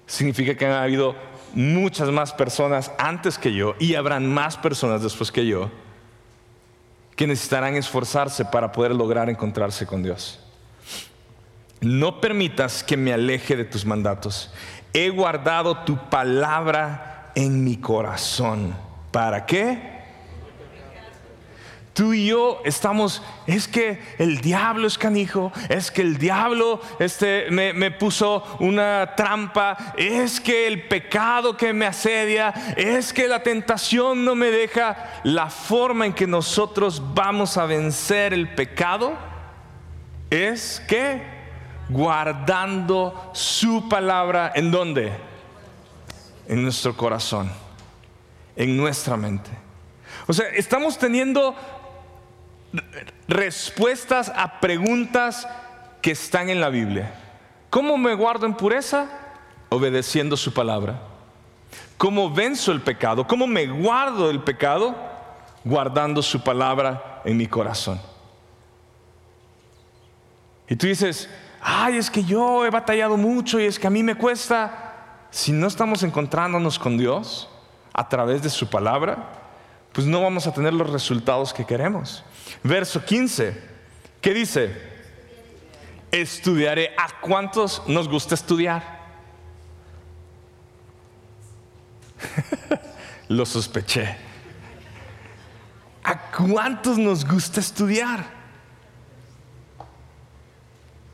[0.05, 1.15] Significa que han habido
[1.53, 5.71] muchas más personas antes que yo y habrán más personas después que yo
[7.15, 10.41] que necesitarán esforzarse para poder lograr encontrarse con Dios.
[11.79, 14.51] No permitas que me aleje de tus mandatos.
[14.91, 18.75] He guardado tu palabra en mi corazón.
[19.11, 19.98] ¿Para qué?
[21.99, 27.51] Tú y yo estamos, es que el diablo es canijo, es que el diablo este,
[27.51, 33.43] me, me puso una trampa, es que el pecado que me asedia, es que la
[33.43, 35.19] tentación no me deja.
[35.25, 39.17] La forma en que nosotros vamos a vencer el pecado
[40.29, 41.21] es que
[41.89, 45.11] guardando su palabra en dónde?
[46.47, 47.51] En nuestro corazón,
[48.55, 49.51] en nuestra mente.
[50.27, 51.55] O sea, estamos teniendo
[53.27, 55.47] respuestas a preguntas
[56.01, 57.13] que están en la Biblia.
[57.69, 59.07] ¿Cómo me guardo en pureza?
[59.69, 60.99] Obedeciendo su palabra.
[61.97, 63.27] ¿Cómo venzo el pecado?
[63.27, 64.95] ¿Cómo me guardo el pecado?
[65.63, 67.99] Guardando su palabra en mi corazón.
[70.67, 71.29] Y tú dices,
[71.61, 75.27] ay, es que yo he batallado mucho y es que a mí me cuesta.
[75.31, 77.49] Si no estamos encontrándonos con Dios
[77.93, 79.48] a través de su palabra,
[79.93, 82.23] pues no vamos a tener los resultados que queremos.
[82.63, 83.55] Verso 15,
[84.21, 84.75] ¿qué dice?
[86.11, 86.93] Estudiaré.
[86.97, 88.99] ¿A cuántos nos gusta estudiar?
[93.27, 94.17] Lo sospeché.
[96.03, 98.25] ¿A cuántos nos gusta estudiar?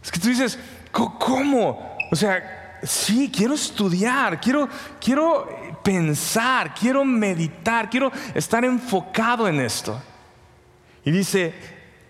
[0.03, 0.57] Es que tú dices,
[0.91, 1.97] ¿cómo?
[2.11, 4.69] O sea, sí, quiero estudiar, quiero,
[5.01, 5.49] quiero
[5.85, 10.01] pensar, quiero meditar, quiero estar enfocado en esto.
[11.05, 11.53] Y dice,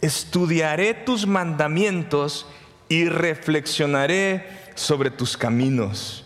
[0.01, 2.47] estudiaré tus mandamientos
[2.87, 6.23] y reflexionaré sobre tus caminos.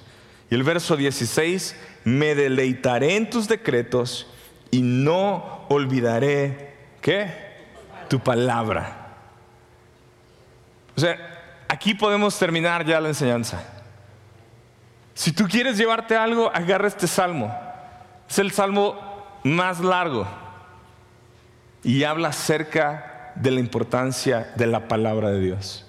[0.51, 4.27] Y el verso 16 me deleitaré en tus decretos
[4.69, 7.33] y no olvidaré, ¿qué?
[8.09, 9.15] Tu palabra.
[10.95, 13.78] O sea, aquí podemos terminar ya la enseñanza.
[15.19, 17.53] Si tú quieres llevarte algo, agarra este salmo.
[18.29, 18.97] Es el salmo
[19.43, 20.25] más largo
[21.83, 25.85] y habla acerca de la importancia de la palabra de Dios.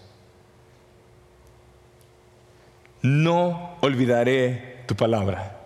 [3.03, 5.61] No olvidaré tu palabra.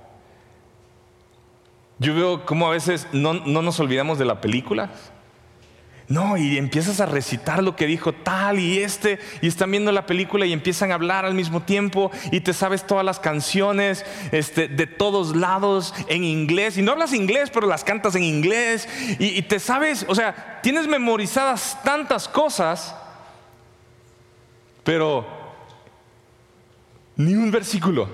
[1.98, 4.90] Yo veo cómo a veces no, nos olvidamos de la película.
[6.06, 10.04] No, y empiezas a recitar lo que dijo tal y este, y están viendo la
[10.04, 14.68] película y empiezan a hablar al mismo tiempo, y te sabes todas las canciones este,
[14.68, 18.86] de todos lados en inglés, y no hablas inglés, pero las cantas en inglés,
[19.18, 22.94] y, te sabes, o sea, tienes memorizadas tantas cosas,
[24.82, 25.26] pero
[27.16, 28.10] ni un versículo,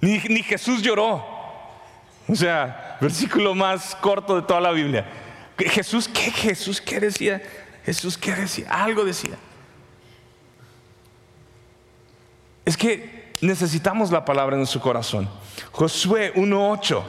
[0.00, 1.34] ni, ni Jesús lloró.
[2.26, 5.06] O sea, versículo más corto de toda la Biblia.
[5.58, 6.30] Jesús, ¿qué?
[6.30, 7.42] Jesús, ¿qué decía?
[7.84, 8.66] Jesús, ¿qué decía?
[8.70, 9.36] Algo decía.
[12.64, 15.28] Es que necesitamos la palabra en su corazón.
[15.70, 17.02] Josué 1.8.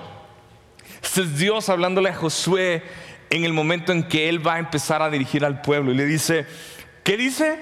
[1.01, 2.83] Este es Dios hablándole a Josué
[3.29, 5.91] en el momento en que él va a empezar a dirigir al pueblo.
[5.91, 6.45] Y le dice,
[7.03, 7.57] ¿qué dice?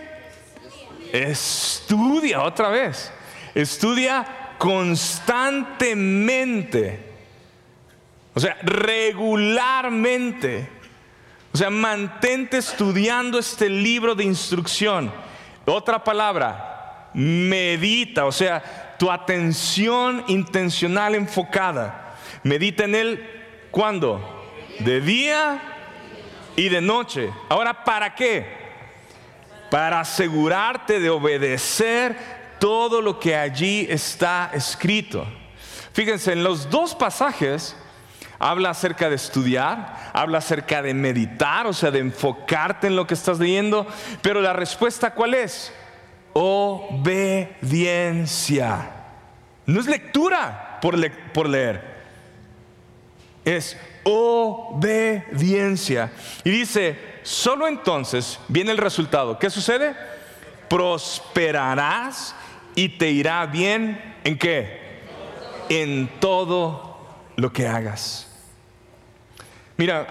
[1.12, 3.12] Estudia otra vez.
[3.54, 7.13] Estudia constantemente
[8.34, 10.68] o sea, regularmente.
[11.54, 15.14] O sea, mantente estudiando este libro de instrucción.
[15.66, 22.16] Otra palabra, medita, o sea, tu atención intencional enfocada.
[22.42, 23.30] Medita en él
[23.70, 24.48] cuando?
[24.80, 25.62] De día
[26.56, 27.30] y de noche.
[27.50, 28.48] Ahora, ¿para qué?
[29.70, 32.18] Para asegurarte de obedecer
[32.60, 35.28] todo lo que allí está escrito.
[35.94, 37.76] Fíjense, en los dos pasajes
[38.40, 43.14] habla acerca de estudiar, habla acerca de meditar, o sea, de enfocarte en lo que
[43.14, 43.86] estás leyendo,
[44.22, 45.74] pero la respuesta cuál es?
[46.34, 48.90] Obediencia.
[49.66, 50.98] No es lectura por,
[51.32, 51.94] por leer,
[53.46, 56.12] es obediencia.
[56.44, 59.38] Y dice, solo entonces viene el resultado.
[59.40, 59.96] ¿Qué sucede?
[60.70, 62.36] Prosperarás
[62.76, 65.02] y te irá bien en qué?
[65.70, 66.93] En todo
[67.36, 68.30] lo que hagas.
[69.78, 70.08] Mira,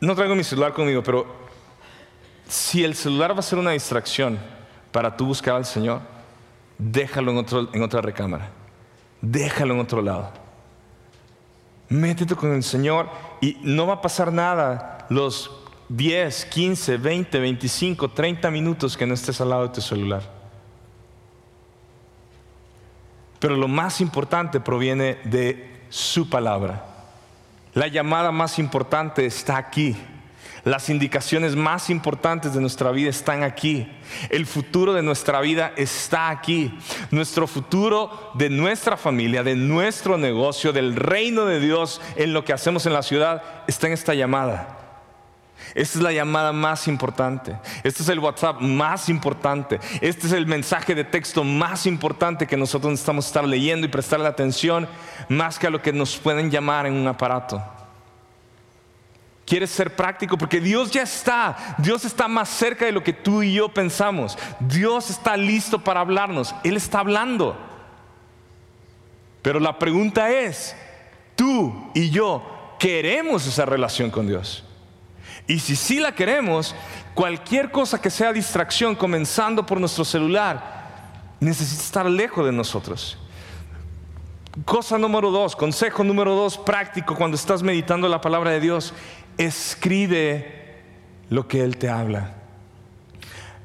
[0.00, 1.26] no traigo mi celular conmigo, pero
[2.48, 4.38] si el celular va a ser una distracción
[4.92, 6.00] para tú buscar al Señor,
[6.78, 8.50] déjalo en, otro, en otra recámara.
[9.20, 10.30] Déjalo en otro lado.
[11.88, 13.08] Métete con el Señor
[13.40, 15.50] y no va a pasar nada los
[15.88, 20.22] 10, 15, 20, 25, 30 minutos que no estés al lado de tu celular.
[23.38, 26.84] Pero lo más importante proviene de su palabra.
[27.74, 29.96] La llamada más importante está aquí.
[30.64, 33.88] Las indicaciones más importantes de nuestra vida están aquí.
[34.30, 36.76] El futuro de nuestra vida está aquí.
[37.10, 42.52] Nuestro futuro de nuestra familia, de nuestro negocio, del reino de Dios en lo que
[42.52, 44.85] hacemos en la ciudad está en esta llamada.
[45.76, 47.54] Esta es la llamada más importante.
[47.84, 49.78] Este es el WhatsApp más importante.
[50.00, 54.26] Este es el mensaje de texto más importante que nosotros necesitamos estar leyendo y prestarle
[54.26, 54.88] atención
[55.28, 57.62] más que a lo que nos pueden llamar en un aparato.
[59.44, 61.76] Quieres ser práctico porque Dios ya está.
[61.76, 64.38] Dios está más cerca de lo que tú y yo pensamos.
[64.58, 66.54] Dios está listo para hablarnos.
[66.64, 67.54] Él está hablando.
[69.42, 70.74] Pero la pregunta es,
[71.34, 74.65] tú y yo queremos esa relación con Dios.
[75.46, 76.74] Y si sí la queremos,
[77.14, 80.76] cualquier cosa que sea distracción, comenzando por nuestro celular,
[81.40, 83.18] necesita estar lejos de nosotros.
[84.64, 88.94] Cosa número dos, consejo número dos práctico cuando estás meditando la palabra de Dios,
[89.36, 90.80] escribe
[91.28, 92.34] lo que Él te habla.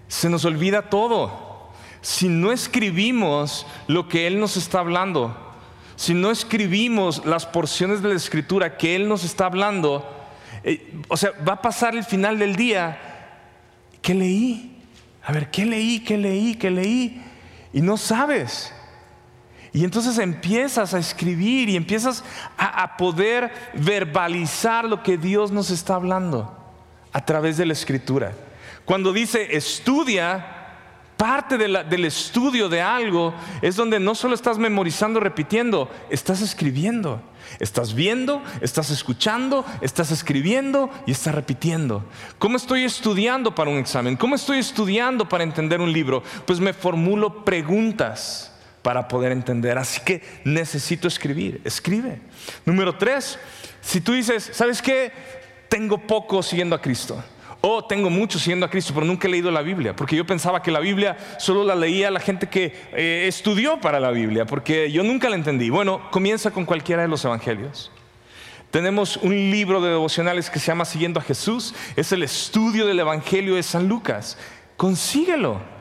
[0.08, 1.50] Se nos olvida todo.
[2.02, 5.38] Si no escribimos lo que Él nos está hablando,
[5.96, 10.04] si no escribimos las porciones de la escritura que Él nos está hablando,
[10.64, 13.00] eh, o sea, va a pasar el final del día,
[14.02, 14.84] ¿qué leí?
[15.24, 16.00] A ver, ¿qué leí?
[16.00, 16.56] ¿Qué leí?
[16.56, 17.22] ¿Qué leí?
[17.74, 18.74] Y no sabes.
[19.74, 22.24] Y entonces empiezas a escribir y empiezas
[22.58, 26.58] a, a, poder verbalizar lo que Dios nos está hablando
[27.14, 28.34] a través de la escritura.
[28.84, 30.61] Cuando dice estudia,
[31.22, 37.22] parte del estudio de algo es donde no solo estás memorizando, repitiendo, estás escribiendo.
[37.60, 42.04] Estás viendo, estás escuchando, estás escribiendo y estás repitiendo.
[42.40, 44.18] ¿Cómo estoy estudiando para un examen?
[44.18, 46.24] ¿Cómo estoy estudiando para entender un libro?
[46.48, 48.52] Pues me formulo preguntas
[48.82, 49.78] para poder entender.
[49.78, 51.62] Así que necesito escribir.
[51.64, 52.20] Escribe.
[52.66, 53.38] Número tres,
[53.80, 55.12] si tú dices, ¿sabes qué?
[55.70, 57.24] Tengo poco siguiendo a Cristo.
[57.64, 60.64] Oh, tengo mucho siguiendo a Cristo, pero nunca he leído la Biblia, porque yo pensaba
[60.64, 64.92] que la Biblia solo la leía la gente que eh, estudió para la Biblia, porque
[64.92, 65.70] yo nunca la entendí.
[65.70, 67.92] Bueno, comienza con cualquiera de los evangelios.
[68.72, 73.00] Tenemos un libro de devocionales que se llama Siguiendo a Jesús, es el estudio del
[73.00, 74.38] Evangelio de San Lucas.
[74.76, 75.81] Consíguelo.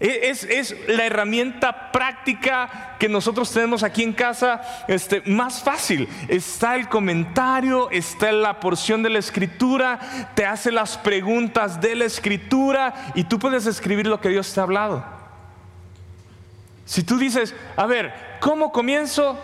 [0.00, 6.08] Es, la herramienta práctica que nosotros tenemos aquí en casa este, más fácil.
[6.26, 10.00] Está el comentario, está la porción de la escritura,
[10.34, 14.60] te hace las preguntas de la escritura y tú puedes escribir lo que Dios te
[14.60, 15.04] ha hablado.
[16.86, 19.38] Si tú dices, a ver, ¿cómo comienzo?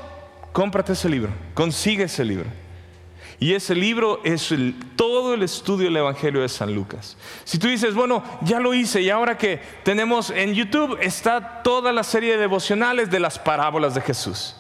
[0.53, 2.66] Cómprate ese libro, consigue ese libro.
[3.39, 4.53] Y ese libro es
[4.97, 7.19] todo el estudio del Evangelio de San Lucas.
[7.45, 11.93] Si tú dices, bueno, ya lo hice y ahora que tenemos en YouTube está toda
[11.93, 14.57] la serie de devocionales de las parábolas de Jesús.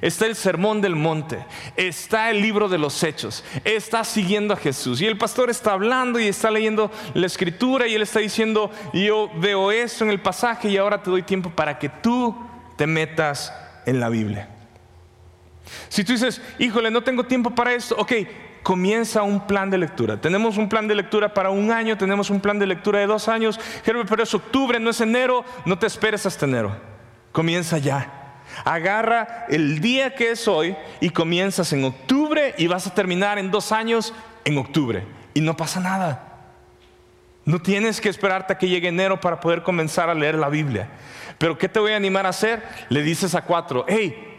[0.00, 1.44] Está el sermón del monte,
[1.76, 5.00] está el libro de los hechos, está siguiendo a Jesús.
[5.00, 9.30] Y el pastor está hablando y está leyendo la escritura y él está diciendo, yo
[9.36, 12.34] veo esto en el pasaje y ahora te doy tiempo para que tú
[12.76, 13.52] te metas
[13.86, 14.53] en la Biblia.
[15.88, 18.12] Si tú dices, híjole, no tengo tiempo para esto, ok,
[18.62, 20.20] comienza un plan de lectura.
[20.20, 23.28] Tenemos un plan de lectura para un año, tenemos un plan de lectura de dos
[23.28, 26.76] años, pero es octubre, no es enero, no te esperes hasta enero.
[27.30, 28.20] Comienza ya.
[28.64, 33.50] Agarra el día que es hoy y comienzas en octubre y vas a terminar en
[33.50, 35.04] dos años en octubre.
[35.34, 36.30] Y no pasa nada.
[37.44, 40.88] No tienes que esperarte a que llegue enero para poder comenzar a leer la Biblia.
[41.36, 42.62] Pero ¿qué te voy a animar a hacer?
[42.88, 44.33] Le dices a cuatro, hey,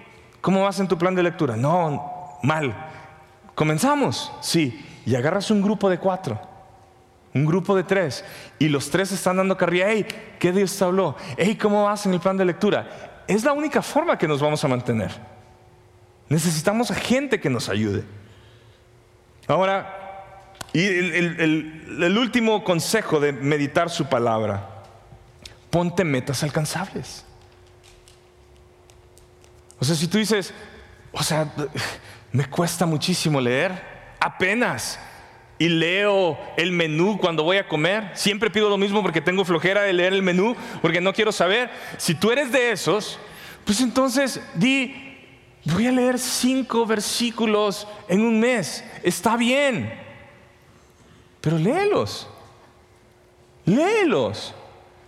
[0.45, 1.57] ¿Cómo vas en tu plan de lectura?
[1.57, 2.71] No, mal.
[3.55, 4.31] ¿Comenzamos?
[4.41, 4.79] Sí.
[5.03, 6.39] Y agarras un grupo de cuatro,
[7.33, 8.23] un grupo de tres,
[8.59, 9.87] y los tres están dando carrilla.
[9.89, 10.05] Hey,
[10.37, 11.15] ¿qué Dios te habló?
[11.35, 13.23] Hey, ¿cómo vas en el plan de lectura?
[13.27, 15.09] Es la única forma que nos vamos a mantener.
[16.29, 18.03] Necesitamos a gente que nos ayude.
[19.47, 20.43] Ahora,
[20.73, 24.83] y el, el último consejo de meditar su palabra,
[25.71, 27.24] ponte metas alcanzables.
[29.79, 30.53] O sea, si tú dices,
[31.11, 31.51] o sea,
[32.31, 33.81] me cuesta muchísimo leer,
[34.19, 34.99] apenas.
[35.57, 38.11] Y leo el menú cuando voy a comer.
[38.13, 41.69] Siempre pido lo mismo porque tengo flojera de leer el menú, porque no quiero saber.
[41.97, 43.17] Si tú eres de esos,
[43.63, 44.93] pues entonces di,
[45.63, 48.83] voy a leer cinco versículos en un mes.
[49.01, 49.93] Está bien.
[51.39, 52.27] Pero léelos.
[53.65, 54.53] Léelos.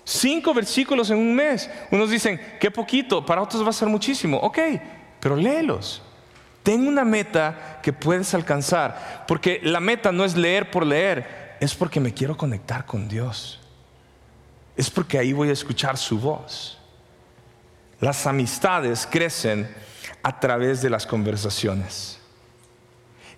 [0.10, 1.70] Cinco versículos en un mes.
[1.92, 4.38] Unos dicen, qué poquito, para otros va a ser muchísimo.
[4.38, 4.58] Ok,
[5.20, 6.02] pero léelos.
[6.64, 11.76] Ten una meta que puedes alcanzar, porque la meta no es leer por leer, es
[11.76, 13.60] porque me quiero conectar con Dios.
[14.78, 16.78] Es porque ahí voy a escuchar su voz.
[18.00, 19.70] Las amistades crecen
[20.24, 22.22] a través de las conversaciones.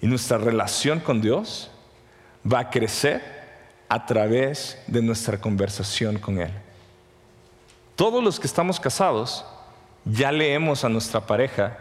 [0.01, 1.71] Y nuestra relación con Dios
[2.45, 3.38] va a crecer
[3.89, 6.51] a través de nuestra conversación con Él.
[7.95, 9.45] Todos los que estamos casados
[10.05, 11.77] ya leemos a nuestra pareja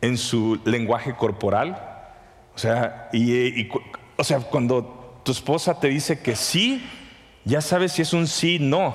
[0.00, 1.80] en su lenguaje corporal.
[2.54, 3.68] O sea, y,
[4.16, 6.84] o sea, cuando tu esposa te dice que sí,
[7.44, 8.88] ya sabes si es un sí, no.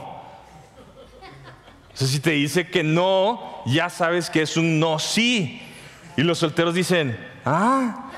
[1.93, 5.61] O sea, si te dice que no, ya sabes que es un no, sí.
[6.17, 8.11] Y los solteros dicen, ah,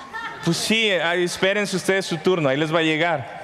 [0.45, 3.42] pues sí, espérense ustedes su turno, ahí les va a llegar.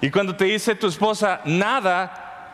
[0.00, 2.52] Y cuando te dice tu esposa nada,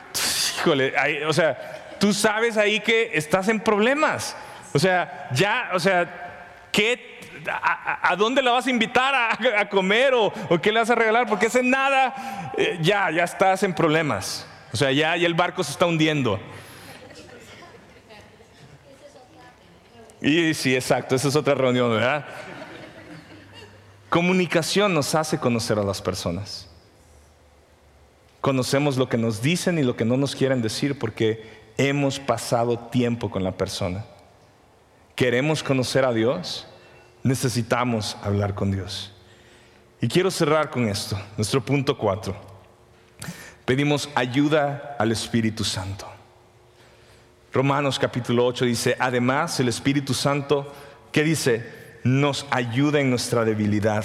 [0.59, 4.37] híjole, o sea, tú sabes ahí que estás en problemas.
[4.73, 10.33] O sea, ya, o sea, ¿qué, a, dónde la vas a invitar a, comer o,
[10.63, 11.27] qué le vas a regalar?
[11.27, 14.47] Porque ese nada, eh, ya, ya estás en problemas.
[14.73, 16.41] O sea, ya, ya el barco se está hundiendo.
[20.21, 22.25] Y sí, exacto, esa es otra reunión, ¿verdad?
[24.09, 26.72] Comunicación nos hace conocer a las personas.
[28.43, 32.77] Conocemos lo que nos dicen y lo que no nos quieren decir porque hemos pasado
[32.77, 34.05] tiempo con la persona.
[35.15, 36.67] Queremos conocer a Dios,
[37.23, 39.13] necesitamos hablar con Dios.
[40.01, 42.35] Y quiero cerrar con esto, nuestro punto cuatro.
[43.65, 46.09] Pedimos ayuda al Espíritu Santo.
[47.53, 50.73] Romanos capítulo 8 dice, además el Espíritu Santo,
[51.13, 51.99] ¿qué dice?
[52.03, 54.05] Nos ayuda en nuestra debilidad.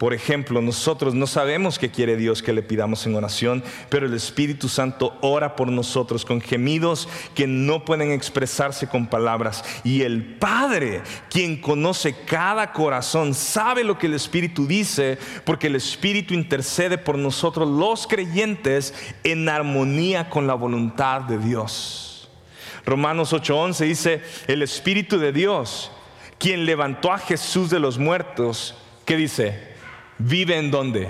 [0.00, 4.14] Por ejemplo, nosotros no sabemos qué quiere Dios que le pidamos en oración, pero el
[4.14, 9.62] Espíritu Santo ora por nosotros con gemidos que no pueden expresarse con palabras.
[9.84, 15.76] Y el Padre, quien conoce cada corazón, sabe lo que el Espíritu dice, porque el
[15.76, 22.30] Espíritu intercede por nosotros los creyentes en armonía con la voluntad de Dios.
[22.86, 25.92] Romanos 8:11 dice, el Espíritu de Dios,
[26.38, 28.74] quien levantó a Jesús de los muertos,
[29.04, 29.69] ¿qué dice?
[30.22, 31.08] Vive en dónde?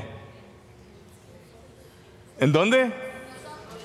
[2.39, 2.93] ¿En dónde?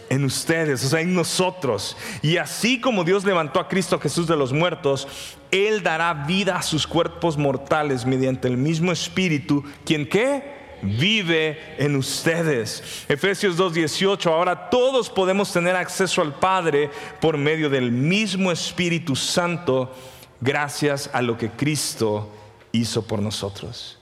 [0.08, 1.98] En ustedes, o sea, en nosotros.
[2.22, 5.08] Y así como Dios levantó a Cristo Jesús de los muertos,
[5.50, 10.54] Él dará vida a sus cuerpos mortales mediante el mismo Espíritu, quien qué?
[10.84, 12.84] vive en ustedes.
[13.08, 19.92] Efesios 2.18, ahora todos podemos tener acceso al Padre por medio del mismo Espíritu Santo,
[20.40, 22.30] gracias a lo que Cristo
[22.72, 23.98] hizo por nosotros.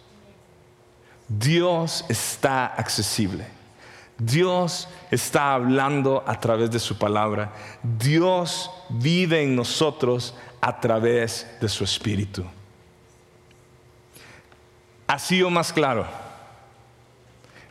[1.27, 3.45] Dios está accesible.
[4.17, 7.53] Dios está hablando a través de su palabra.
[7.81, 12.45] Dios vive en nosotros a través de su Espíritu.
[15.07, 16.05] Así o más claro.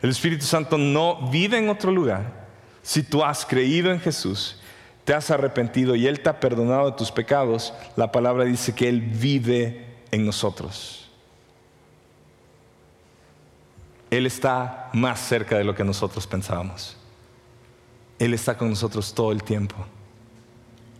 [0.01, 2.43] El Espíritu Santo no vive en otro lugar.
[2.81, 4.59] Si tú has creído en Jesús,
[5.05, 8.89] te has arrepentido y Él te ha perdonado de tus pecados, la palabra dice que
[8.89, 11.02] Él vive en nosotros.
[14.15, 16.97] Él está más cerca de lo que nosotros pensábamos.
[18.19, 19.75] Él está con nosotros todo el tiempo,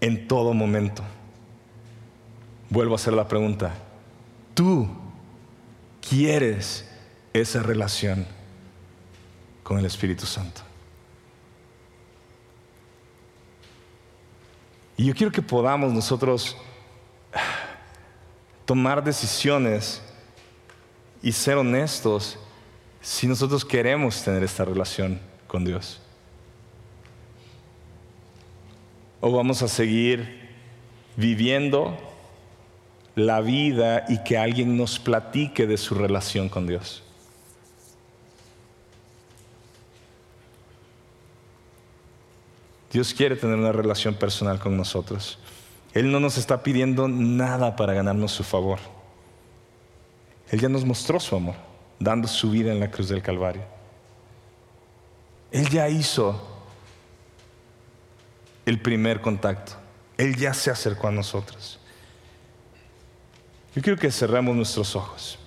[0.01, 1.03] en todo momento.
[2.69, 3.73] Vuelvo a hacer la pregunta,
[4.55, 4.87] ¿tú
[6.01, 6.89] quieres
[7.33, 8.25] esa relación?
[9.63, 10.61] con el Espíritu Santo.
[14.95, 16.55] Y yo quiero que podamos nosotros
[18.65, 20.01] tomar decisiones
[21.21, 22.37] y ser honestos
[23.03, 25.99] si nosotros queremos tener esta relación con Dios.
[29.19, 30.49] O vamos a seguir
[31.17, 31.95] viviendo
[33.15, 37.03] la vida y que alguien nos platique de su relación con Dios.
[42.91, 45.39] Dios quiere tener una relación personal con nosotros.
[45.93, 48.79] Él no nos está pidiendo nada para ganarnos su favor.
[50.49, 51.55] Él ya nos mostró su amor,
[52.03, 53.63] dando su vida en la cruz del Calvario.
[55.51, 56.65] Él ya hizo
[58.65, 59.73] el primer contacto.
[60.17, 61.79] Él ya se acercó a nosotros.
[63.75, 65.39] Yo quiero que cerremos nuestros ojos.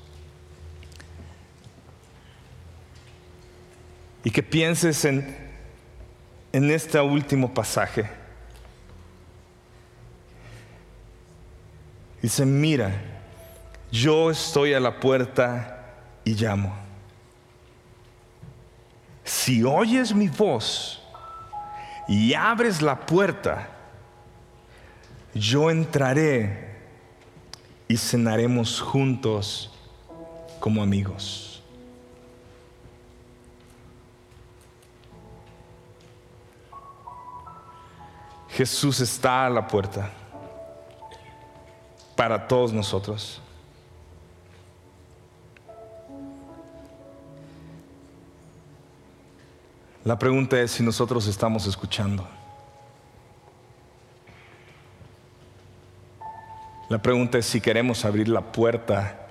[4.24, 5.46] Y que pienses en
[6.57, 8.09] en este último pasaje.
[12.22, 12.92] Dice, mira,
[13.92, 15.76] yo estoy a la puerta
[16.27, 16.74] y llamo.
[19.24, 21.01] Si oyes mi voz
[22.09, 23.68] y abres la puerta,
[25.33, 26.74] yo entraré
[27.87, 29.72] y cenaremos juntos
[30.59, 31.62] como amigos.
[38.49, 40.11] Jesús está a la puerta
[42.16, 43.41] para todos nosotros.
[50.07, 52.24] La pregunta es si nosotros estamos escuchando.
[56.88, 59.26] La pregunta es si queremos abrir la puerta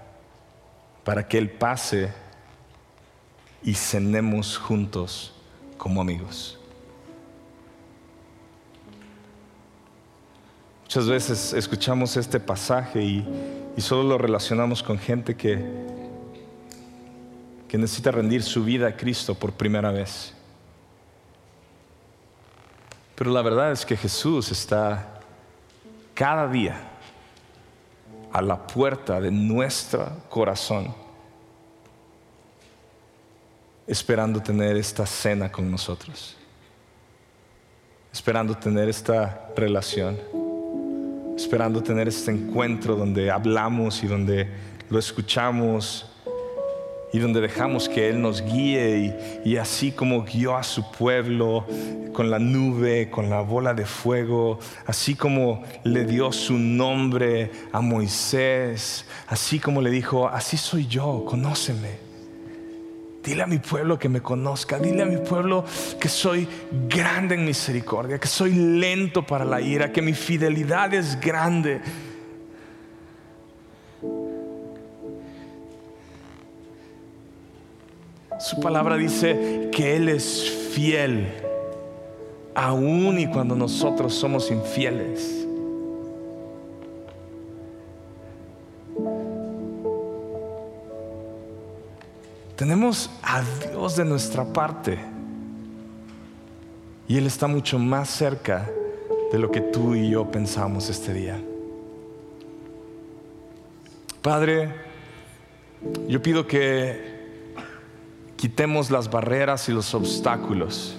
[1.05, 2.11] para que Él pase
[3.63, 5.33] y cenemos juntos
[5.77, 6.59] como amigos.
[10.81, 13.25] Muchas veces escuchamos este pasaje y,
[13.77, 15.65] solo lo relacionamos con gente que,
[17.69, 20.35] que necesita rendir su vida a Cristo por primera vez.
[23.15, 25.19] Pero la verdad es que Jesús está
[26.13, 26.77] cada día
[28.31, 30.93] a la puerta de nuestro corazón,
[33.87, 36.35] esperando tener esta cena con nosotros,
[38.11, 40.19] esperando tener esta relación.
[41.35, 44.49] esperando tener este encuentro donde hablamos y donde
[44.89, 46.09] lo escuchamos
[47.15, 51.65] y donde dejamos que Él nos guíe y, así como guió a su pueblo
[52.11, 57.79] con la nube, con la bola de fuego, así como le dio su nombre a
[57.79, 62.03] Moisés, así como le dijo, así soy yo, conóceme.
[63.23, 64.77] Dile a mi pueblo que me conozca.
[64.77, 65.63] Dile a mi pueblo
[66.01, 66.45] que soy
[66.89, 71.79] grande en misericordia, que soy lento para la ira, que mi fidelidad es grande.
[78.39, 81.33] Su palabra dice que Él es fiel,
[82.53, 85.45] aun y cuando nosotros somos infieles.
[92.55, 94.97] Tenemos a Dios de nuestra parte.
[97.07, 98.69] Y Él está mucho más cerca
[99.31, 101.39] de lo que tú y yo pensamos este día.
[104.21, 104.73] Padre,
[106.07, 107.14] yo pido que
[108.37, 110.95] quitemos las barreras y los obstáculos.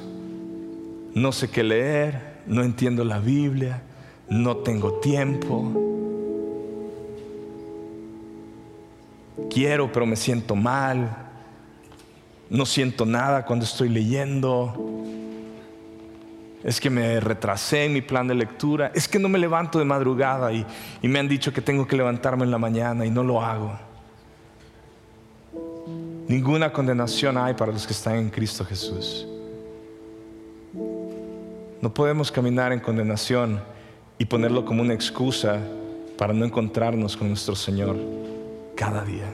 [1.14, 3.82] No sé qué leer, no entiendo la Biblia,
[4.28, 5.72] no tengo tiempo.
[9.51, 11.26] Quiero, pero me siento mal
[12.51, 15.03] no siento nada cuando estoy leyendo,
[16.62, 19.84] es que me retrasé en mi plan de lectura, es que no me levanto de
[19.84, 20.64] madrugada y,
[21.03, 23.78] me han dicho que tengo que levantarme en la mañana y no lo hago.
[26.28, 29.26] Ninguna condenación hay para los que están en Cristo Jesús.
[31.80, 33.60] No podemos caminar en condenación
[34.18, 35.60] y ponerlo como una excusa
[36.18, 37.96] para no encontrarnos con nuestro Señor
[38.74, 39.32] cada día.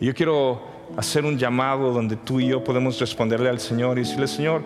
[0.00, 0.60] yo quiero
[0.96, 4.62] hacer un llamado donde tú y yo podemos responderle al Señor y decirle, Señor,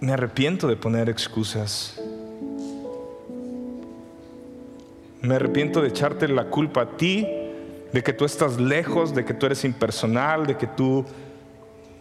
[0.00, 2.00] me arrepiento de poner excusas.
[5.26, 7.26] Me arrepiento de echarte la culpa a ti,
[7.92, 11.04] de que tú estás lejos, de que tú eres impersonal, de que tú,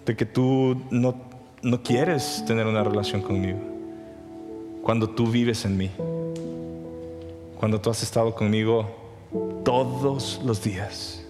[0.05, 1.15] de que tú no,
[1.63, 3.57] no quieres tener una relación conmigo.
[4.83, 5.89] Cuando tú vives en mí,
[7.59, 8.85] cuando tú has estado conmigo
[9.63, 11.25] todos los días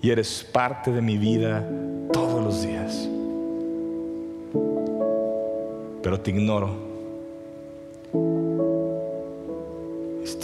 [0.00, 1.68] y eres parte de mi vida
[2.12, 3.08] todos los días.
[6.04, 6.95] Pero te ignoro.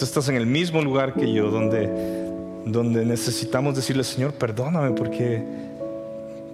[0.03, 1.89] Estás en el mismo lugar que yo, donde,
[2.67, 5.43] donde necesitamos decirle, Señor, perdóname porque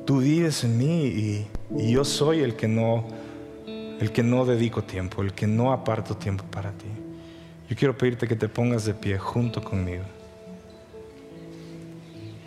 [0.04, 1.46] tú vives en mí y,
[1.76, 3.04] y yo soy el que no,
[4.00, 6.86] el que no dedico tiempo, el que no aparto tiempo para ti.
[7.68, 10.04] Yo quiero pedirte que te pongas de pie junto conmigo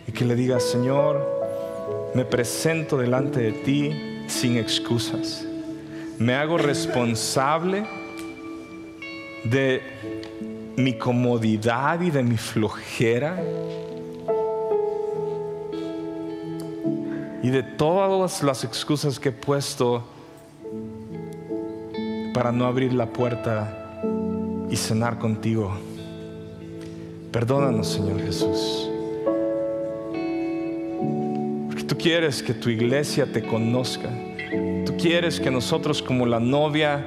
[0.06, 1.42] y que le digas, Señor,
[2.14, 3.90] me presento delante de ti
[4.28, 5.46] sin excusas.
[6.18, 7.84] Me hago responsable
[9.44, 9.80] de
[10.76, 13.42] mi comodidad y de mi flojera
[17.42, 20.04] y de todas las excusas que he puesto
[22.34, 24.02] para no abrir la puerta
[24.70, 25.72] y cenar contigo.
[27.30, 28.88] Perdónanos, Señor Jesús
[32.02, 34.10] quieres que tu iglesia te conozca.
[34.84, 37.04] Tú quieres que nosotros como la novia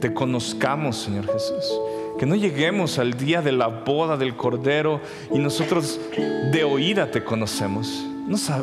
[0.00, 1.80] te conozcamos, Señor Jesús.
[2.18, 5.00] Que no lleguemos al día de la boda del Cordero
[5.32, 6.00] y nosotros
[6.52, 8.06] de oída te conocemos.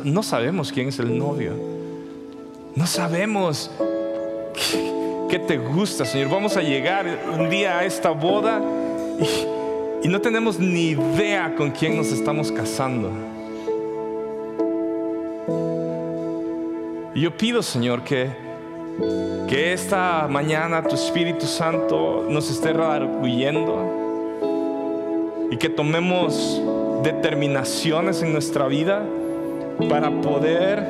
[0.03, 1.53] No, sabemos quién es el novio.
[2.75, 3.71] No sabemos
[5.29, 6.29] qué, te gusta, Señor.
[6.29, 8.61] Vamos a llegar un día a esta boda
[9.19, 13.11] y, y no tenemos ni idea con quién nos estamos casando.
[17.15, 18.46] Y yo pido, Señor, que,
[19.47, 24.37] que esta mañana tu Espíritu Santo nos esté redarguyendo
[25.51, 26.61] y que tomemos
[27.03, 29.05] determinaciones en nuestra vida
[29.89, 30.87] para poder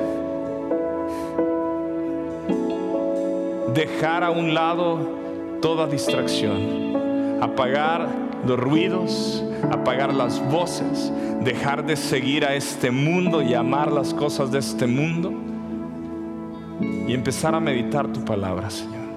[3.74, 5.00] dejar a un lado
[5.62, 8.08] toda distracción, apagar
[8.46, 11.12] los ruidos, apagar las voces,
[11.44, 15.47] dejar de seguir a este mundo y amar las cosas de este mundo
[17.08, 19.08] y empezar a meditar tu palabra, Señor.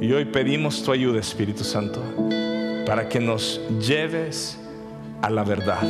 [0.00, 2.02] Y hoy pedimos tu ayuda, Espíritu Santo,
[2.84, 4.58] para que nos lleves
[5.22, 5.82] a la verdad.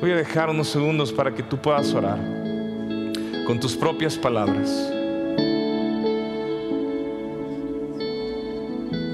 [0.00, 2.18] Voy a dejar unos segundos para que tú puedas orar
[3.46, 4.90] con tus propias palabras.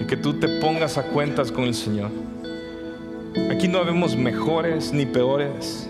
[0.01, 2.11] Y que tú te pongas a cuentas con el Señor.
[3.57, 5.89] Aquí no vemos mejores ni peores.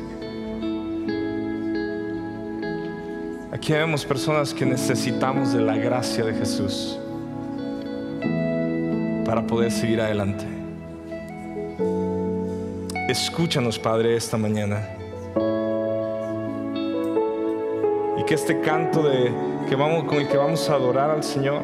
[3.51, 6.97] aquí vemos personas que necesitamos de la gracia de Jesús
[9.25, 10.47] para poder seguir adelante.
[13.09, 14.89] Escúchanos, Padre, esta mañana.
[18.17, 19.33] Y que este canto de,
[19.69, 21.62] que vamos, con el que vamos a adorar al Señor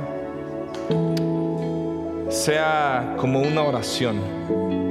[2.29, 4.82] sea como una oración